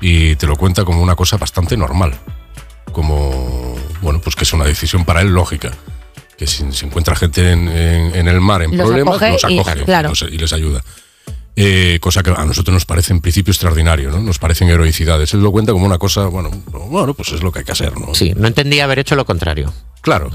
y 0.00 0.36
te 0.36 0.46
lo 0.46 0.56
cuenta 0.56 0.84
como 0.84 1.02
una 1.02 1.16
cosa 1.16 1.36
bastante 1.36 1.76
normal. 1.76 2.14
Como, 2.92 3.74
bueno, 4.00 4.20
pues 4.20 4.36
que 4.36 4.44
es 4.44 4.52
una 4.52 4.64
decisión 4.64 5.04
para 5.04 5.20
él 5.20 5.28
lógica. 5.28 5.70
Que 6.36 6.46
si 6.46 6.70
se 6.72 6.86
encuentra 6.86 7.14
gente 7.16 7.52
en, 7.52 7.68
en- 7.68 8.14
en 8.14 8.28
el 8.28 8.40
mar 8.40 8.62
en 8.62 8.76
Los 8.76 8.86
problemas, 8.86 9.16
acoge 9.16 9.32
los 9.32 9.44
y- 9.50 9.58
acoge 9.58 9.84
claro. 9.84 10.08
los- 10.10 10.22
y 10.22 10.38
les 10.38 10.52
ayuda. 10.52 10.82
Eh, 11.54 11.98
cosa 12.00 12.22
que 12.22 12.30
a 12.30 12.44
nosotros 12.46 12.72
nos 12.72 12.86
parece 12.86 13.12
en 13.12 13.20
principio 13.20 13.52
extraordinario, 13.52 14.10
¿no? 14.10 14.20
Nos 14.20 14.38
parecen 14.38 14.68
heroicidades. 14.70 15.34
Él 15.34 15.42
lo 15.42 15.52
cuenta 15.52 15.72
como 15.72 15.84
una 15.84 15.98
cosa, 15.98 16.26
bueno, 16.26 16.50
bueno, 16.88 17.12
pues 17.12 17.30
es 17.32 17.42
lo 17.42 17.52
que 17.52 17.58
hay 17.60 17.64
que 17.66 17.72
hacer, 17.72 17.98
¿no? 18.00 18.14
Sí, 18.14 18.32
no 18.34 18.48
entendía 18.48 18.84
haber 18.84 19.00
hecho 19.00 19.16
lo 19.16 19.26
contrario. 19.26 19.72
Claro. 20.00 20.30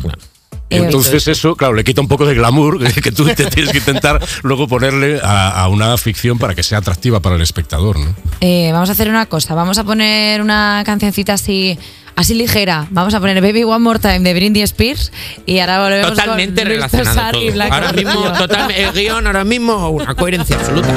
Entonces 0.69 1.27
eso, 1.29 1.55
claro, 1.55 1.73
le 1.73 1.83
quita 1.83 2.01
un 2.01 2.07
poco 2.09 2.25
de 2.25 2.35
glamour 2.35 2.79
que 3.01 3.11
tú 3.11 3.25
te 3.25 3.45
tienes 3.45 3.71
que 3.71 3.77
intentar 3.79 4.21
luego 4.43 4.67
ponerle 4.67 5.19
a, 5.23 5.49
a 5.61 5.67
una 5.69 5.97
ficción 5.97 6.37
para 6.37 6.53
que 6.55 6.61
sea 6.63 6.79
atractiva 6.79 7.19
para 7.21 7.35
el 7.35 7.41
espectador, 7.41 7.97
¿no? 7.97 8.13
Eh, 8.41 8.69
vamos 8.73 8.89
a 8.89 8.91
hacer 8.91 9.09
una 9.09 9.25
cosa. 9.27 9.55
Vamos 9.55 9.77
a 9.77 9.83
poner 9.85 10.41
una 10.41 10.83
cancioncita 10.85 11.33
así. 11.33 11.79
Así 12.17 12.33
ligera, 12.33 12.87
vamos 12.89 13.13
a 13.13 13.19
poner 13.19 13.39
Baby 13.41 13.63
One 13.63 13.77
More 13.77 13.99
Time 13.99 14.21
de 14.21 14.33
Britney 14.33 14.63
Spears 14.63 15.11
y 15.45 15.59
ahora 15.59 15.83
volvemos 15.83 16.09
Totalmente 16.09 16.61
con 16.63 16.69
Luis 16.69 16.77
relacionado 16.77 17.13
Tosar 17.13 17.35
y 17.35 17.45
todo. 17.45 17.53
Blanca 17.53 17.75
Ahora 17.75 17.93
mismo, 17.93 18.31
total, 18.33 18.71
el 18.71 18.91
guion 18.91 19.27
ahora 19.27 19.43
mismo, 19.43 19.89
una 19.89 20.15
coherencia 20.15 20.55
absoluta. 20.55 20.89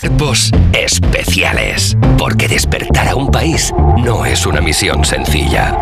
Cuerpos 0.00 0.52
especiales. 0.72 1.96
Porque 2.16 2.46
despertar 2.46 3.08
a 3.08 3.16
un 3.16 3.32
país 3.32 3.72
no 3.98 4.24
es 4.24 4.46
una 4.46 4.60
misión 4.60 5.04
sencilla. 5.04 5.76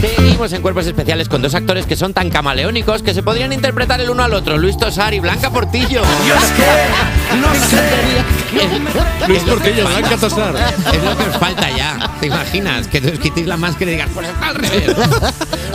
Seguimos 0.00 0.52
en 0.52 0.62
Cuerpos 0.62 0.86
Especiales 0.86 1.28
con 1.28 1.42
dos 1.42 1.54
actores 1.54 1.86
que 1.86 1.94
son 1.94 2.12
tan 2.12 2.28
camaleónicos 2.28 3.02
que 3.02 3.14
se 3.14 3.22
podrían 3.22 3.52
interpretar 3.52 4.00
el 4.00 4.10
uno 4.10 4.24
al 4.24 4.34
otro, 4.34 4.58
Luis 4.58 4.76
Tosar 4.76 5.14
y 5.14 5.20
Blanca 5.20 5.48
Portillo. 5.50 6.02
Y 6.26 6.30
es 6.30 6.44
que 6.50 6.64
Luis 9.28 9.42
Portillo, 9.44 9.86
Blanca 9.86 10.16
Tosar. 10.16 10.56
Es 10.56 11.04
lo 11.04 11.16
que 11.16 11.22
os 11.30 11.36
falta 11.36 11.70
ya. 11.70 12.10
¿Te 12.22 12.28
imaginas? 12.28 12.86
Que 12.86 13.00
te 13.00 13.10
os 13.10 13.18
quitéis 13.18 13.48
la 13.48 13.56
máscara 13.56 13.90
y 13.90 13.94
digas, 13.94 14.08
pues 14.14 14.28
está 14.28 14.50
al 14.50 14.54
revés. 14.54 14.94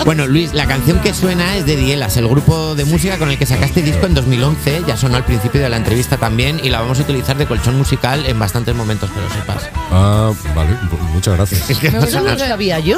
bueno, 0.05 0.27
Luis, 0.27 0.53
la 0.53 0.65
canción 0.65 1.01
que 1.01 1.13
suena 1.13 1.57
es 1.57 1.65
de 1.65 1.75
Dielas, 1.75 2.15
el 2.15 2.25
grupo 2.25 2.73
de 2.73 2.85
música 2.85 3.17
con 3.17 3.29
el 3.29 3.37
que 3.37 3.45
sacaste 3.45 3.81
disco 3.81 4.05
en 4.05 4.13
2011. 4.13 4.83
Ya 4.87 4.95
sonó 4.95 5.17
al 5.17 5.25
principio 5.25 5.59
de 5.59 5.67
la 5.67 5.75
entrevista 5.75 6.15
también 6.15 6.61
y 6.63 6.69
la 6.69 6.79
vamos 6.79 6.99
a 6.99 7.01
utilizar 7.01 7.37
de 7.37 7.47
colchón 7.47 7.77
musical 7.77 8.25
en 8.25 8.39
bastantes 8.39 8.73
momentos, 8.73 9.11
que 9.11 9.19
lo 9.19 9.29
sepas. 9.29 9.69
Ah, 9.91 10.31
vale, 10.55 10.69
pues 10.89 11.01
muchas 11.11 11.35
gracias. 11.35 11.69
Es 11.69 11.79
que 11.79 11.91
no 11.91 12.01
Eso 12.01 12.21
no 12.21 12.31
lo 12.31 12.39
sabía 12.39 12.79
yo. 12.79 12.97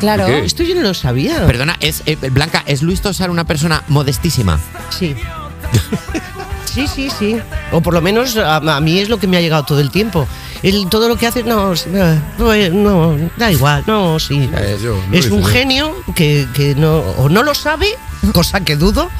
Claro. 0.00 0.26
¿Qué? 0.26 0.44
Esto 0.44 0.64
yo 0.64 0.74
no 0.74 0.80
lo 0.80 0.94
sabía. 0.94 1.46
Perdona, 1.46 1.76
es 1.78 2.02
eh, 2.06 2.16
Blanca, 2.16 2.64
¿es 2.66 2.82
Luis 2.82 3.00
Tosar 3.00 3.30
una 3.30 3.44
persona 3.44 3.84
modestísima? 3.86 4.58
Sí. 4.90 5.14
Sí, 6.74 6.86
sí, 6.88 7.08
sí. 7.16 7.36
O 7.72 7.80
por 7.80 7.94
lo 7.94 8.00
menos 8.00 8.36
a, 8.36 8.56
a 8.56 8.80
mí 8.80 8.98
es 8.98 9.08
lo 9.08 9.18
que 9.18 9.26
me 9.26 9.36
ha 9.36 9.40
llegado 9.40 9.62
todo 9.64 9.80
el 9.80 9.90
tiempo. 9.90 10.26
El, 10.62 10.88
todo 10.88 11.08
lo 11.08 11.16
que 11.16 11.26
hace, 11.26 11.42
no, 11.44 11.76
sí, 11.76 11.90
eh, 11.92 12.18
no, 12.38 12.52
eh, 12.54 12.70
no, 12.70 13.16
da 13.36 13.52
igual, 13.52 13.84
no, 13.86 14.18
sí. 14.18 14.48
Eh, 14.56 14.78
yo, 14.82 14.98
no 15.10 15.16
es 15.16 15.26
un 15.30 15.42
yo. 15.42 15.46
genio 15.46 15.94
que, 16.14 16.46
que 16.54 16.74
no, 16.74 16.96
o 17.18 17.28
no 17.28 17.42
lo 17.42 17.54
sabe, 17.54 17.86
cosa 18.32 18.60
que 18.60 18.74
dudo, 18.76 19.10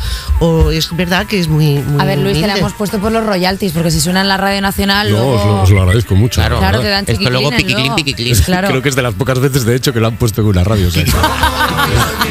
o 0.40 0.70
es 0.70 0.94
verdad 0.96 1.26
que 1.26 1.38
es 1.38 1.49
muy. 1.49 1.75
muy 1.80 2.00
A 2.00 2.04
ver, 2.06 2.18
Luis, 2.18 2.32
te 2.34 2.40
la 2.40 2.46
humilde. 2.46 2.61
hemos 2.61 2.73
puesto 2.73 2.99
por 2.99 3.12
los 3.12 3.26
royalties, 3.26 3.73
porque 3.73 3.90
si 3.90 4.00
suena 4.00 4.23
en 4.23 4.28
la 4.28 4.38
radio 4.38 4.62
nacional, 4.62 5.11
No, 5.12 5.18
luego... 5.18 5.32
os 5.34 5.44
lo, 5.46 5.62
os 5.62 5.70
lo 5.70 5.82
agradezco 5.82 6.14
mucho. 6.14 6.40
Claro, 6.40 6.58
Claro, 6.58 6.80
te 6.80 6.88
dan 6.88 7.04
Esto 7.06 7.28
luego 7.30 7.50
piquiclín, 7.50 7.94
piquiclín. 7.94 8.34
Claro. 8.42 8.68
Creo 8.70 8.82
que 8.82 8.88
es 8.88 8.96
de 8.96 9.02
las 9.02 9.14
pocas 9.14 9.38
veces, 9.38 9.64
de 9.66 9.76
hecho, 9.76 9.92
que 9.92 10.00
lo 10.00 10.06
han 10.06 10.16
puesto 10.16 10.40
en 10.40 10.46
una 10.49 10.64
radio. 10.64 10.88
o 10.88 10.90
sea. 10.90 11.04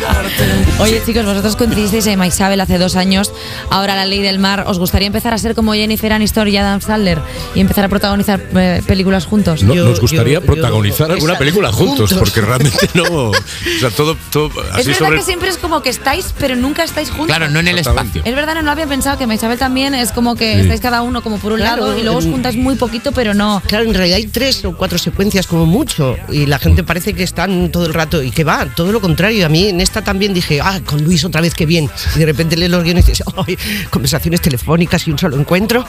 Oye, 0.79 1.01
chicos, 1.05 1.25
vosotros 1.25 1.55
coincidisteis 1.55 2.07
en 2.07 2.23
Isabel 2.23 2.59
hace 2.59 2.77
dos 2.77 2.95
años. 2.95 3.31
Ahora 3.69 3.95
la 3.95 4.05
ley 4.05 4.21
del 4.21 4.39
mar. 4.39 4.65
¿Os 4.67 4.79
gustaría 4.79 5.07
empezar 5.07 5.33
a 5.33 5.37
ser 5.37 5.55
como 5.55 5.73
Jennifer 5.73 6.11
Aniston 6.11 6.47
y 6.47 6.57
Adam 6.57 6.81
Sandler 6.81 7.19
y 7.55 7.59
empezar 7.61 7.85
a 7.85 7.89
protagonizar 7.89 8.41
eh, 8.55 8.81
películas 8.85 9.25
juntos? 9.25 9.63
No, 9.63 9.73
Yo- 9.73 9.85
nos 9.85 9.99
gustaría 9.99 10.35
yo- 10.35 10.39
yo- 10.41 10.45
protagonizar 10.45 11.11
alguna 11.11 11.33
esa- 11.33 11.39
película 11.39 11.71
juntos, 11.71 12.09
juntos. 12.11 12.17
porque 12.19 12.41
realmente 12.41 12.89
no. 12.95 13.03
O 13.29 13.33
sea, 13.79 13.89
todo. 13.91 14.17
todo 14.31 14.47
es 14.47 14.71
así 14.73 14.87
verdad 14.87 14.99
sobre. 14.99 15.17
que 15.17 15.23
siempre 15.23 15.49
es 15.49 15.57
como 15.57 15.81
que 15.81 15.89
estáis, 15.89 16.33
pero 16.37 16.55
nunca 16.55 16.83
estáis 16.83 17.09
juntos. 17.09 17.27
Claro, 17.27 17.49
no 17.49 17.59
en 17.59 17.67
el 17.67 17.77
espacio. 17.79 18.21
Es 18.25 18.35
verdad, 18.35 18.55
no 18.55 18.61
lo 18.63 18.71
había 18.71 18.87
pensado 18.87 19.17
que 19.17 19.31
Isabel 19.33 19.57
también 19.57 19.95
es 19.95 20.11
como 20.11 20.35
que 20.35 20.55
Sí. 20.55 20.61
estáis 20.61 20.81
cada 20.81 21.01
uno 21.01 21.21
como 21.23 21.37
por 21.37 21.53
un 21.53 21.59
Claro, 21.59 21.87
lado 21.87 21.97
y 21.99 22.03
luego 22.03 22.17
os 22.19 22.25
en- 22.25 22.31
juntáis 22.33 22.55
muy 22.55 22.75
poquito, 22.75 23.11
pero 23.11 23.33
no. 23.33 23.61
Claro, 23.67 23.85
en 23.85 23.93
realidad 23.93 24.17
hay 24.17 24.25
tres 24.27 24.63
o 24.65 24.75
cuatro 24.75 24.97
secuencias 24.97 25.47
como 25.47 25.65
mucho 25.65 26.15
y 26.29 26.45
la 26.45 26.59
gente 26.59 26.83
parece 26.83 27.13
que 27.13 27.23
están 27.23 27.71
todo 27.71 27.85
el 27.85 27.93
rato 27.93 28.21
y 28.21 28.31
que 28.31 28.43
va, 28.43 28.65
todo 28.75 28.91
lo 28.91 29.01
contrario. 29.01 29.45
A 29.45 29.49
mí 29.49 29.69
en 29.69 29.81
esta 29.93 30.03
también 30.03 30.33
dije, 30.33 30.59
ah, 30.59 30.81
con 30.83 31.03
Luis 31.03 31.23
otra 31.23 31.39
vez 31.39 31.53
que 31.53 31.67
bien. 31.67 31.87
Y 32.15 32.19
de 32.19 32.25
repente 32.25 32.57
lees 32.57 32.71
los 32.71 32.83
guiones 32.83 33.07
y 33.07 33.11
dices, 33.11 33.27
ay, 33.37 33.55
conversaciones 33.91 34.41
telefónicas 34.41 35.07
y 35.07 35.11
un 35.11 35.19
solo 35.19 35.39
encuentro. 35.39 35.85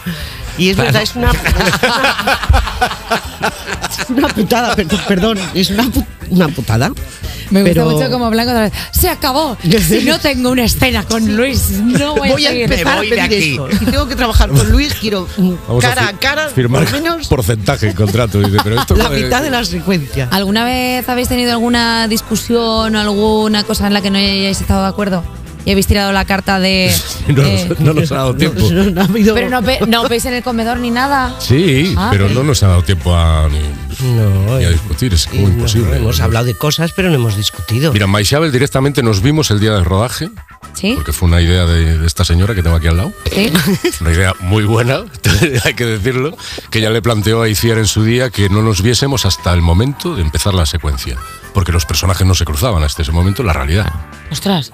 Y 0.59 0.69
es 0.69 0.77
verdad, 0.77 1.03
es 1.03 1.17
una, 1.17 1.33
es 4.05 4.11
una 4.11 4.29
putada, 4.29 4.75
perdón, 4.77 5.01
perdón, 5.09 5.39
es 5.55 5.71
una, 5.71 5.85
pu- 5.85 6.07
una 6.31 6.49
putada. 6.49 6.91
Me 7.51 7.61
gusta 7.61 7.75
Pero- 7.75 7.91
mucho 7.91 8.11
como 8.11 8.31
Blanco 8.31 8.51
otra 8.53 8.63
vez. 8.63 8.73
Se 8.91 9.09
acabó. 9.11 9.57
Si 9.87 10.03
no 10.05 10.19
tengo 10.19 10.51
una 10.51 10.65
escena 10.65 11.03
con 11.05 11.37
Luis, 11.37 11.71
no 11.73 12.15
voy, 12.17 12.31
Voy 12.31 12.47
a 12.47 12.49
seguir. 12.51 12.65
empezar 12.65 12.95
a 12.95 12.97
voy 12.97 13.11
de 13.11 13.21
aquí. 13.21 13.59
Si 13.79 13.85
tengo 13.85 14.09
que 14.09 14.17
trabajar 14.17 14.49
con 14.51 14.71
Luis, 14.71 14.95
quiero 14.95 15.29
Vamos 15.37 15.85
cara 15.85 16.07
a, 16.07 16.09
a, 16.09 16.13
cara, 16.15 16.49
firmar 16.49 16.91
menos 16.91 17.29
porcentaje 17.29 17.89
en 17.89 17.93
contrato. 17.95 18.41
Dice, 18.41 18.57
pero 18.65 18.81
esto 18.81 18.97
la 18.97 19.05
es- 19.15 19.23
mitad 19.25 19.43
de 19.43 19.51
la 19.51 19.63
secuencia. 19.65 20.29
¿Alguna 20.31 20.65
vez 20.65 21.07
habéis 21.09 21.29
tenido 21.29 21.53
alguna 21.53 22.09
discusión 22.09 22.97
o 22.97 23.01
alguna 23.01 23.63
cosa 23.65 23.87
en 23.87 23.93
la 23.95 24.01
que 24.01 24.11
no 24.11 24.19
hayáis 24.19 24.61
estado 24.61 24.83
de 24.83 24.89
acuerdo? 24.89 25.23
Y 25.67 25.71
habéis 25.71 25.87
tirado 25.87 26.13
la 26.13 26.25
carta 26.25 26.59
de. 26.61 26.95
No, 27.29 27.43
eh, 27.43 27.67
nos, 27.71 27.81
no 27.81 27.95
nos 27.95 28.13
ha 28.13 28.17
dado 28.17 28.35
tiempo. 28.37 28.69
No, 28.71 28.85
no 28.91 29.01
ha 29.01 29.05
habido- 29.05 29.35
pero 29.35 29.49
no, 29.49 29.63
ve- 29.63 29.79
no 29.89 30.07
veis 30.09 30.25
en 30.27 30.35
el 30.35 30.43
comedor 30.43 30.79
ni 30.79 30.91
nada. 30.91 31.35
Sí, 31.41 31.95
Ah, 31.97 32.09
pero 32.11 32.29
no 32.29 32.43
nos 32.43 32.63
ha 32.63 32.69
dado 32.69 32.83
tiempo 32.83 33.15
a, 33.17 33.49
ni, 33.49 33.61
No, 34.15 34.59
ni 34.59 34.65
a 34.65 34.71
discutir, 34.71 35.15
es 35.15 35.27
como 35.27 35.43
no, 35.49 35.55
imposible. 35.55 35.97
hemos 35.97 36.21
hablado 36.21 36.45
de 36.45 36.55
cosas, 36.55 36.93
pero 36.95 37.09
no 37.09 37.15
hemos 37.15 37.37
discutido. 37.37 37.93
Mira, 37.95 38.07
Maishabel 38.07 38.53
directamente 38.53 39.03
nos 39.03 39.23
vimos 39.23 39.51
el 39.51 39.59
día 39.61 39.73
del 39.73 39.87
rodaje, 39.87 40.29
¿Sí? 40.75 40.93
porque 40.97 41.13
fue 41.15 41.29
una 41.29 41.41
idea 41.41 41.65
de, 41.65 41.99
de 41.99 42.07
esta 42.07 42.25
señora 42.27 42.55
que 42.55 42.63
tengo 42.63 42.77
aquí 42.77 42.89
al 42.89 42.99
lado. 42.99 43.13
¿Sí? 43.33 43.51
Una 44.03 44.13
idea 44.13 44.35
muy 44.41 44.65
buena, 44.65 45.05
hay 45.65 45.73
que 45.75 45.87
decirlo, 45.87 46.37
que 46.69 46.81
ella 46.81 46.91
le 46.91 47.01
planteó 47.01 47.41
a 47.41 47.49
Iciar 47.49 47.79
en 47.79 47.87
su 47.87 48.05
día 48.05 48.29
que 48.29 48.51
no 48.51 48.61
nos 48.63 48.83
viésemos 48.83 49.25
hasta 49.25 49.55
el 49.55 49.63
momento 49.63 50.15
de 50.15 50.21
empezar 50.23 50.53
la 50.53 50.67
secuencia, 50.67 51.17
porque 51.55 51.73
los 51.73 51.87
personajes 51.87 52.27
no 52.27 52.35
se 52.35 52.45
cruzaban 52.45 52.83
hasta 52.83 53.01
ese 53.01 53.13
momento 53.13 53.41
en 53.41 53.47
la 53.47 53.55
realidad. 53.55 53.91
Ostras. 54.31 54.73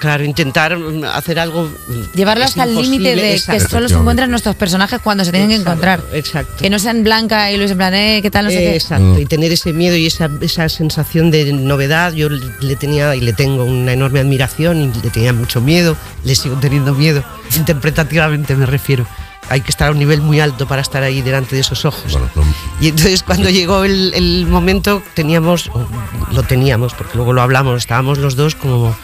Claro, 0.00 0.22
intentar 0.24 0.76
mm, 0.78 1.04
hacer 1.04 1.38
algo. 1.38 1.64
mm, 1.64 2.16
Llevarlo 2.16 2.44
hasta 2.44 2.64
el 2.64 2.74
límite 2.74 3.16
de 3.16 3.40
que 3.44 3.60
solo 3.60 3.88
se 3.88 3.94
encuentran 3.96 4.30
nuestros 4.30 4.54
personajes 4.56 5.00
cuando 5.02 5.24
se 5.24 5.30
tienen 5.32 5.48
que 5.50 5.56
encontrar. 5.56 6.00
Exacto. 6.12 6.54
Que 6.58 6.70
no 6.70 6.78
sean 6.78 7.02
Blanca 7.02 7.50
y 7.50 7.56
Luis 7.56 7.70
en 7.72 7.76
plan, 7.78 7.94
eh, 7.94 8.20
¿qué 8.22 8.30
tal? 8.30 8.44
No 8.46 8.50
sé 8.50 8.58
qué. 8.58 8.74
Exacto, 8.76 9.04
Mm. 9.04 9.18
y 9.20 9.26
tener 9.26 9.52
ese 9.52 9.72
miedo 9.72 9.96
y 9.96 10.06
esa, 10.06 10.28
esa 10.40 10.68
sensación 10.68 11.30
de 11.30 11.52
novedad, 11.52 12.12
yo 12.12 12.28
le 12.28 12.76
tenía 12.76 13.14
y 13.16 13.20
le 13.20 13.32
tengo 13.32 13.64
una 13.64 13.92
enorme 13.92 14.20
admiración 14.20 14.80
y 14.94 15.00
le 15.02 15.10
tenía 15.10 15.32
mucho 15.32 15.60
miedo, 15.60 15.96
le 16.24 16.34
sigo 16.34 16.56
teniendo 16.56 16.94
miedo, 16.94 17.24
interpretativamente 17.56 18.54
me 18.56 18.66
refiero. 18.66 19.06
Hay 19.50 19.62
que 19.62 19.70
estar 19.70 19.88
a 19.88 19.92
un 19.92 19.98
nivel 19.98 20.20
muy 20.20 20.40
alto 20.40 20.66
para 20.68 20.82
estar 20.82 21.02
ahí 21.02 21.22
delante 21.22 21.54
de 21.54 21.62
esos 21.62 21.84
ojos. 21.86 22.12
Bueno, 22.12 22.28
no- 22.34 22.42
Y 22.80 22.88
entonces 22.88 23.22
cuando 23.22 23.48
llegó 23.48 23.84
el, 23.84 24.12
el 24.14 24.46
momento 24.46 25.02
teníamos, 25.14 25.68
o 25.72 25.86
lo 26.32 26.42
teníamos, 26.42 26.92
porque 26.92 27.16
luego 27.16 27.32
lo 27.32 27.40
hablamos, 27.40 27.78
estábamos 27.78 28.18
los 28.18 28.36
dos 28.36 28.54
como 28.54 28.94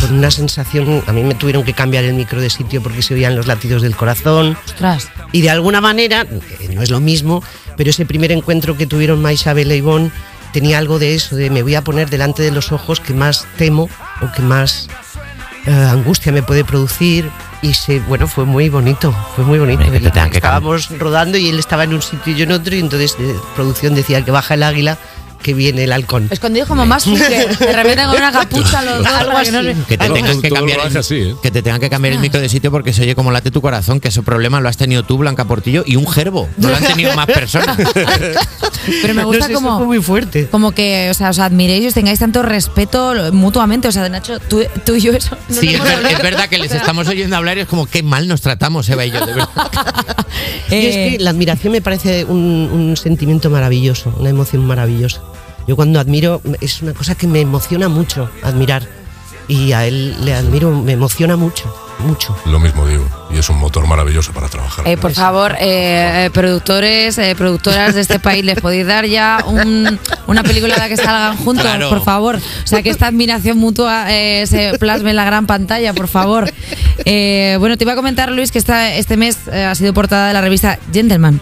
con 0.00 0.14
una 0.16 0.30
sensación, 0.30 1.02
a 1.06 1.12
mí 1.12 1.22
me 1.22 1.34
tuvieron 1.34 1.64
que 1.64 1.72
cambiar 1.72 2.04
el 2.04 2.14
micro 2.14 2.40
de 2.40 2.50
sitio 2.50 2.82
porque 2.82 3.02
se 3.02 3.14
oían 3.14 3.36
los 3.36 3.46
latidos 3.46 3.82
del 3.82 3.96
corazón 3.96 4.56
Ostras. 4.66 5.08
y 5.32 5.40
de 5.40 5.50
alguna 5.50 5.80
manera, 5.80 6.26
eh, 6.60 6.68
no 6.72 6.82
es 6.82 6.90
lo 6.90 7.00
mismo, 7.00 7.42
pero 7.76 7.90
ese 7.90 8.06
primer 8.06 8.32
encuentro 8.32 8.76
que 8.76 8.86
tuvieron 8.86 9.20
Maisabel 9.20 9.70
e 9.70 9.76
Ivonne 9.76 10.10
tenía 10.52 10.78
algo 10.78 10.98
de 10.98 11.14
eso, 11.14 11.36
de 11.36 11.50
me 11.50 11.62
voy 11.62 11.74
a 11.74 11.82
poner 11.82 12.10
delante 12.10 12.42
de 12.42 12.50
los 12.50 12.72
ojos 12.72 13.00
que 13.00 13.14
más 13.14 13.46
temo 13.56 13.88
o 14.22 14.32
que 14.32 14.42
más 14.42 14.88
eh, 15.66 15.70
angustia 15.70 16.32
me 16.32 16.42
puede 16.42 16.64
producir 16.64 17.30
y 17.60 17.74
se, 17.74 18.00
bueno, 18.00 18.28
fue 18.28 18.44
muy 18.44 18.68
bonito, 18.68 19.12
fue 19.34 19.44
muy 19.44 19.58
bonito. 19.58 19.90
Que 19.90 19.96
Estábamos 19.98 20.88
rodando 20.98 21.36
y 21.36 21.48
él 21.48 21.58
estaba 21.58 21.84
en 21.84 21.92
un 21.92 22.02
sitio 22.02 22.32
y 22.32 22.36
yo 22.36 22.44
en 22.44 22.52
otro 22.52 22.74
y 22.74 22.78
entonces 22.78 23.16
eh, 23.18 23.34
producción 23.56 23.94
decía 23.94 24.24
que 24.24 24.30
baja 24.30 24.54
el 24.54 24.62
águila, 24.62 24.98
que 25.42 25.54
viene 25.54 25.84
el 25.84 25.92
halcón. 25.92 26.28
Escondido 26.30 26.66
como 26.66 26.84
más 26.86 27.04
que 27.04 27.10
de 27.18 27.72
repente 27.72 28.04
con 28.04 28.16
una 28.16 28.32
capucha 28.32 28.82
los 28.82 28.98
dos. 28.98 29.06
Algo 29.06 29.32
para 29.32 29.44
que 29.44 29.52
no 29.52 29.58
así. 29.60 29.74
Que 29.88 29.98
te 29.98 30.08
tengan 30.10 30.40
que 30.42 30.50
cambiar 30.50 30.80
el, 30.86 30.96
así, 30.96 31.14
¿eh? 31.16 31.34
que 31.42 31.50
te 31.50 31.62
tengan 31.62 31.80
que 31.80 31.88
cambiar 31.90 32.14
el 32.14 32.20
micro 32.20 32.40
de 32.40 32.48
sitio 32.48 32.70
porque 32.70 32.92
se 32.92 33.02
oye 33.02 33.14
como 33.14 33.30
late 33.30 33.50
tu 33.50 33.60
corazón, 33.60 34.00
que 34.00 34.08
ese 34.08 34.22
problema 34.22 34.60
lo 34.60 34.68
has 34.68 34.76
tenido 34.76 35.02
tú, 35.04 35.18
Blanca 35.18 35.44
Portillo, 35.46 35.84
y 35.86 35.96
un 35.96 36.06
gerbo. 36.08 36.48
No 36.56 36.68
lo 36.68 36.76
han 36.76 36.84
tenido 36.84 37.14
más 37.14 37.26
personas. 37.26 37.76
Pero 39.02 39.14
me 39.14 39.22
No 39.22 39.28
gusta 39.28 39.46
sé, 39.46 39.52
como. 39.52 39.76
fue 39.78 39.86
muy 39.86 40.02
fuerte. 40.02 40.48
Como 40.48 40.72
que, 40.72 41.08
o 41.10 41.14
sea, 41.14 41.30
os 41.30 41.38
admiréis 41.38 41.84
y 41.84 41.86
os 41.88 41.94
tengáis 41.94 42.18
tanto 42.18 42.42
respeto 42.42 43.14
mutuamente. 43.32 43.88
O 43.88 43.92
sea, 43.92 44.08
Nacho, 44.08 44.38
tú, 44.40 44.62
tú 44.84 44.94
y 44.94 45.00
yo 45.00 45.12
eso. 45.12 45.36
no 45.48 45.60
Sí, 45.60 45.74
es, 45.74 45.82
ver- 45.82 46.06
es 46.10 46.22
verdad 46.22 46.48
que 46.48 46.58
les 46.58 46.72
estamos 46.72 47.06
oyendo 47.08 47.36
hablar 47.36 47.58
y 47.58 47.62
es 47.62 47.66
como 47.68 47.86
qué 47.86 48.02
mal 48.02 48.26
nos 48.28 48.40
tratamos, 48.40 48.88
Eva 48.88 49.04
y 49.04 49.10
yo, 49.10 49.24
de 49.26 49.32
verdad. 49.34 49.48
Y 50.70 50.74
es 50.74 50.96
Eh, 50.96 51.16
que 51.18 51.24
la 51.24 51.30
admiración 51.30 51.72
me 51.72 51.80
parece 51.82 52.24
un, 52.24 52.38
un 52.72 52.96
sentimiento 52.96 53.50
maravilloso, 53.50 54.14
una 54.18 54.30
emoción 54.30 54.64
maravillosa. 54.66 55.20
Yo 55.68 55.76
cuando 55.76 56.00
admiro, 56.00 56.40
es 56.60 56.82
una 56.82 56.94
cosa 56.94 57.14
que 57.14 57.26
me 57.26 57.40
emociona 57.40 57.88
mucho 57.88 58.30
admirar. 58.42 58.88
Y 59.48 59.72
a 59.72 59.86
él 59.86 60.14
le 60.24 60.34
admiro, 60.34 60.70
me 60.72 60.92
emociona 60.92 61.36
mucho, 61.36 61.74
mucho. 62.00 62.36
Lo 62.44 62.58
mismo 62.60 62.86
digo, 62.86 63.06
y 63.30 63.38
es 63.38 63.48
un 63.48 63.56
motor 63.58 63.86
maravilloso 63.86 64.32
para 64.32 64.46
trabajar. 64.48 64.86
Eh, 64.86 64.98
por 64.98 65.12
favor, 65.12 65.52
eh, 65.58 66.26
eh, 66.26 66.30
productores, 66.34 67.16
eh, 67.16 67.34
productoras 67.36 67.94
de 67.94 68.02
este 68.02 68.18
país, 68.28 68.44
les 68.44 68.60
podéis 68.60 68.86
dar 68.86 69.06
ya 69.06 69.42
un- 69.46 69.98
una 70.26 70.42
película 70.42 70.74
en 70.74 70.80
la 70.80 70.88
que 70.88 70.96
salgan 70.98 71.36
juntos, 71.38 71.64
Claro. 71.64 71.88
por 71.88 72.02
favor. 72.04 72.36
O 72.36 72.66
sea, 72.66 72.82
que 72.82 72.90
esta 72.90 73.06
admiración 73.06 73.56
mutua 73.58 74.06
eh, 74.14 74.46
se 74.46 74.76
plasme 74.78 75.10
en 75.10 75.16
la 75.16 75.24
gran 75.24 75.46
pantalla, 75.46 75.94
por 75.94 76.08
favor. 76.08 76.50
Eh, 77.06 77.56
bueno, 77.58 77.78
te 77.78 77.84
iba 77.84 77.92
a 77.94 77.96
comentar, 77.96 78.30
Luis, 78.30 78.52
que 78.52 78.58
esta, 78.58 78.94
este 78.94 79.16
mes 79.16 79.38
eh, 79.50 79.64
ha 79.64 79.74
sido 79.74 79.94
portada 79.94 80.28
de 80.28 80.34
la 80.34 80.42
revista 80.42 80.78
Gentleman. 80.92 81.40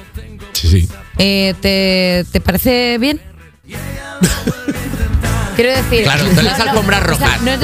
Sí, 0.53 0.69
sí. 0.69 0.89
Eh, 1.19 1.55
¿te, 1.61 2.25
te 2.31 2.41
parece 2.41 2.99
bien? 2.99 3.21
Quiero 5.57 5.71
decir. 5.75 6.03
Claro, 6.05 6.25
tú 6.35 6.43
les 6.43 6.53
alfombras 6.61 7.01
o 7.03 7.15
sea, 7.17 7.27
rojas. 7.29 7.41
no 7.41 7.45
¿Me, 7.45 7.57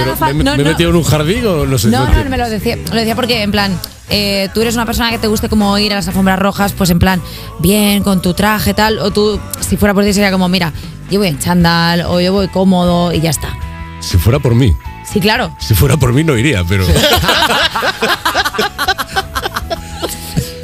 no, 0.44 0.56
me 0.56 0.62
he 0.62 0.64
no. 0.64 0.70
metido 0.70 0.90
en 0.90 0.96
un 0.96 1.02
jardín 1.04 1.44
o 1.46 1.66
no 1.66 1.78
sé? 1.78 1.88
No, 1.88 1.98
no, 2.00 2.06
entiendo. 2.06 2.30
me 2.30 2.38
lo 2.38 2.48
decía, 2.48 2.76
lo 2.90 2.94
decía 2.96 3.14
porque, 3.14 3.42
en 3.42 3.50
plan, 3.50 3.78
eh, 4.08 4.48
tú 4.54 4.62
eres 4.62 4.74
una 4.76 4.86
persona 4.86 5.10
que 5.10 5.18
te 5.18 5.26
guste 5.26 5.50
como 5.50 5.76
ir 5.78 5.92
a 5.92 5.96
las 5.96 6.08
alfombras 6.08 6.38
rojas, 6.38 6.72
pues 6.72 6.88
en 6.88 6.98
plan, 6.98 7.20
bien, 7.58 8.02
con 8.02 8.22
tu 8.22 8.32
traje, 8.32 8.72
tal, 8.72 8.98
o 8.98 9.10
tú, 9.10 9.38
si 9.60 9.76
fuera 9.76 9.92
por 9.92 10.04
ti, 10.04 10.12
sería 10.14 10.32
como, 10.32 10.48
mira, 10.48 10.72
yo 11.10 11.18
voy 11.18 11.28
en 11.28 11.38
chándal, 11.38 12.06
o 12.06 12.18
yo 12.20 12.32
voy 12.32 12.48
cómodo, 12.48 13.12
y 13.12 13.20
ya 13.20 13.28
está. 13.30 13.54
Si 14.00 14.16
fuera 14.16 14.38
por 14.38 14.54
mí. 14.54 14.72
Sí, 15.12 15.20
claro. 15.20 15.54
Si 15.60 15.74
fuera 15.74 15.98
por 15.98 16.14
mí 16.14 16.24
no 16.24 16.38
iría, 16.38 16.64
pero. 16.66 16.86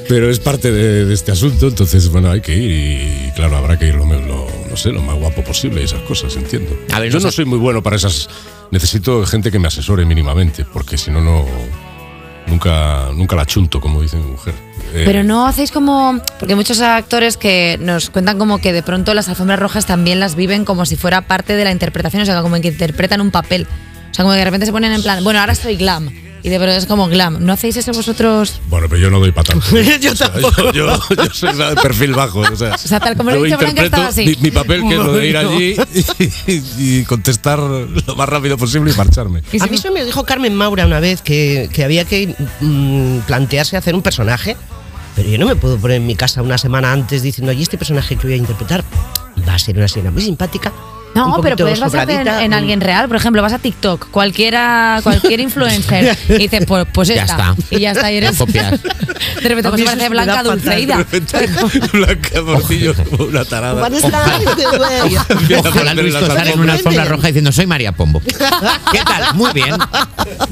pero 0.09 0.31
es 0.31 0.39
parte 0.39 0.73
de, 0.73 1.05
de 1.05 1.13
este 1.15 1.33
asunto, 1.33 1.69
entonces, 1.69 2.09
bueno, 2.09 2.31
hay 2.31 2.41
que 2.41 2.57
ir 2.57 2.71
y, 2.71 3.31
claro, 3.33 3.59
habrá 3.59 3.79
que 3.79 3.87
ir 3.89 3.95
lo, 3.97 4.07
lo- 4.07 4.49
no 4.69 4.77
sé, 4.77 4.91
lo 4.91 5.03
más 5.03 5.17
guapo 5.17 5.43
posible 5.43 5.81
y 5.81 5.85
esas 5.85 6.01
cosas, 6.03 6.37
entiendo. 6.37 6.77
A 6.93 7.01
ver, 7.01 7.11
Yo 7.13 7.21
no 7.21 7.31
soy 7.31 7.45
muy 7.45 7.59
bueno 7.59 7.83
para 7.83 7.97
esas. 7.97 8.29
Necesito 8.71 9.25
gente 9.27 9.51
que 9.51 9.59
me 9.59 9.69
asesore 9.69 10.05
mínimamente, 10.05 10.65
porque 10.65 10.99
si 10.99 11.11
no, 11.11 11.21
no. 11.21 11.47
Nunca, 12.47 13.11
nunca 13.15 13.37
la 13.37 13.45
chunto, 13.45 13.79
como 13.79 14.01
dice 14.01 14.17
mi 14.17 14.31
mujer. 14.31 14.55
Eh, 14.95 15.03
Pero 15.05 15.23
no 15.23 15.47
hacéis 15.47 15.71
como. 15.71 16.19
Porque 16.39 16.55
hay 16.55 16.57
muchos 16.57 16.81
actores 16.81 17.37
que 17.37 17.77
nos 17.81 18.09
cuentan 18.09 18.39
como 18.39 18.59
que 18.59 18.73
de 18.73 18.83
pronto 18.83 19.13
las 19.13 19.29
alfombras 19.29 19.59
rojas 19.59 19.85
también 19.85 20.19
las 20.19 20.35
viven 20.35 20.65
como 20.65 20.87
si 20.87 20.97
fuera 20.97 21.23
parte 21.23 21.57
de 21.57 21.65
la 21.65 21.73
interpretación, 21.73 22.23
o 22.23 22.27
sea, 22.27 22.41
como 22.41 22.59
que 22.61 22.69
interpretan 22.69 23.21
un 23.21 23.31
papel. 23.31 23.67
O 24.11 24.15
sea, 24.15 24.25
como 24.25 24.33
que 24.33 24.39
de 24.39 24.45
repente 24.47 24.65
se 24.65 24.73
ponen 24.73 24.93
en 24.93 25.03
plan, 25.03 25.23
bueno, 25.23 25.41
ahora 25.41 25.55
soy 25.55 25.77
glam. 25.77 26.11
Y 26.43 26.51
de 26.51 26.59
verdad 26.59 26.77
es 26.77 26.87
como 26.87 27.09
glam. 27.09 27.45
¿No 27.45 27.53
hacéis 27.53 27.77
eso 27.77 27.93
vosotros? 27.93 28.61
Bueno, 28.69 28.87
pero 28.89 29.01
yo 29.01 29.11
no 29.11 29.19
doy 29.19 29.33
para 29.33 29.45
tanto. 29.53 29.67
Yo 30.01 30.13
O 30.13 30.17
sea, 30.17 30.33
tampoco. 30.33 30.73
Yo, 30.73 30.87
yo- 30.87 31.01
yo 31.25 31.31
soy 31.33 31.55
de 31.55 31.75
perfil 31.77 32.15
bajo. 32.15 32.41
O 32.41 32.57
sea, 32.57 32.75
O 32.75 32.79
sea, 32.79 33.01
tal 33.01 33.17
como 33.17 33.31
lo 33.31 33.43
dicho 33.43 33.59
Blanca, 33.59 33.83
estaba 33.85 34.07
así. 34.09 34.25
Mi, 34.25 34.37
mi 34.43 34.51
papel, 34.51 34.83
que 34.89 34.95
es 34.95 34.99
lo 35.01 35.13
de 35.15 35.27
ir 35.29 35.37
allí 35.37 35.77
y, 36.47 36.99
y 37.01 37.05
contestar 37.05 37.59
lo 37.59 38.17
más 38.17 38.29
rápido 38.29 38.57
posible 38.57 38.93
y 38.93 38.95
marcharme. 38.97 39.43
Y 39.53 39.61
A 39.61 39.65
si- 39.65 39.71
mí 39.71 39.77
eso 39.77 39.91
me 39.93 40.05
dijo 40.05 40.25
Carmen 40.25 40.55
Maura 40.55 40.87
una 40.87 41.01
vez 41.01 41.23
que, 41.23 41.69
que 41.73 41.85
había 41.85 42.05
que 42.05 42.35
mm, 42.61 43.19
plantearse 43.27 43.77
hacer 43.77 43.95
un 43.95 44.03
personaje, 44.03 44.57
pero 45.17 45.29
yo 45.29 45.39
no 45.39 45.47
me 45.47 45.57
puedo 45.57 45.77
poner 45.79 45.97
en 45.97 46.07
mi 46.07 46.15
casa 46.15 46.43
una 46.43 46.59
semana 46.59 46.93
antes 46.93 47.23
diciendo, 47.23 47.53
y 47.53 47.63
este 47.63 47.77
personaje 47.79 48.15
que 48.17 48.27
voy 48.29 48.35
a 48.35 48.37
interpretar 48.37 48.85
va 49.49 49.55
a 49.55 49.59
ser 49.59 49.77
una 49.77 49.87
escena 49.87 50.11
muy 50.13 50.23
simpática. 50.23 50.73
No, 51.15 51.41
pero 51.43 51.57
puedes 51.57 51.81
basarte 51.81 52.15
en, 52.15 52.29
en 52.29 52.51
mm. 52.51 52.55
alguien 52.55 52.81
real. 52.81 53.09
Por 53.09 53.17
ejemplo, 53.17 53.43
vas 53.43 53.53
a 53.53 53.59
TikTok, 53.59 54.11
cualquiera, 54.11 55.01
cualquier 55.03 55.41
influencer, 55.41 56.17
y 56.29 56.35
dices, 56.35 56.65
pues, 56.67 56.87
pues 56.93 57.09
Ya 57.09 57.23
esta. 57.23 57.55
está. 57.55 57.55
Y 57.71 57.81
ya 57.81 57.93
está, 57.93 58.13
y 58.13 58.17
eres. 58.19 58.37
Copias. 58.39 58.81
De 59.43 59.49
repente, 59.49 59.69
A 59.69 59.71
pues 59.73 59.83
parece 59.85 60.09
Blanca 60.09 60.37
fatal. 60.37 60.45
De 60.61 60.63
Dulceida. 60.65 60.97
repente, 60.99 61.49
Blanca 61.93 62.43
Morcillo 62.43 62.91
es 62.93 63.09
como 63.09 63.25
una 63.25 63.45
tarada. 63.45 63.81
Van 63.81 63.93
a 63.95 63.97
estar, 63.99 64.41
Ojalá 65.59 65.95
Luis 65.95 66.13
las 66.15 66.25
Tosar 66.25 66.49
en 66.49 66.61
una 66.61 66.73
alfombra 66.75 67.05
roja 67.05 67.27
diciendo 67.29 67.53
soy 67.53 67.67
María 67.67 67.93
Pombo. 67.93 68.21
¿Qué 68.21 69.01
tal? 69.05 69.35
Muy 69.35 69.53
bien. 69.53 69.75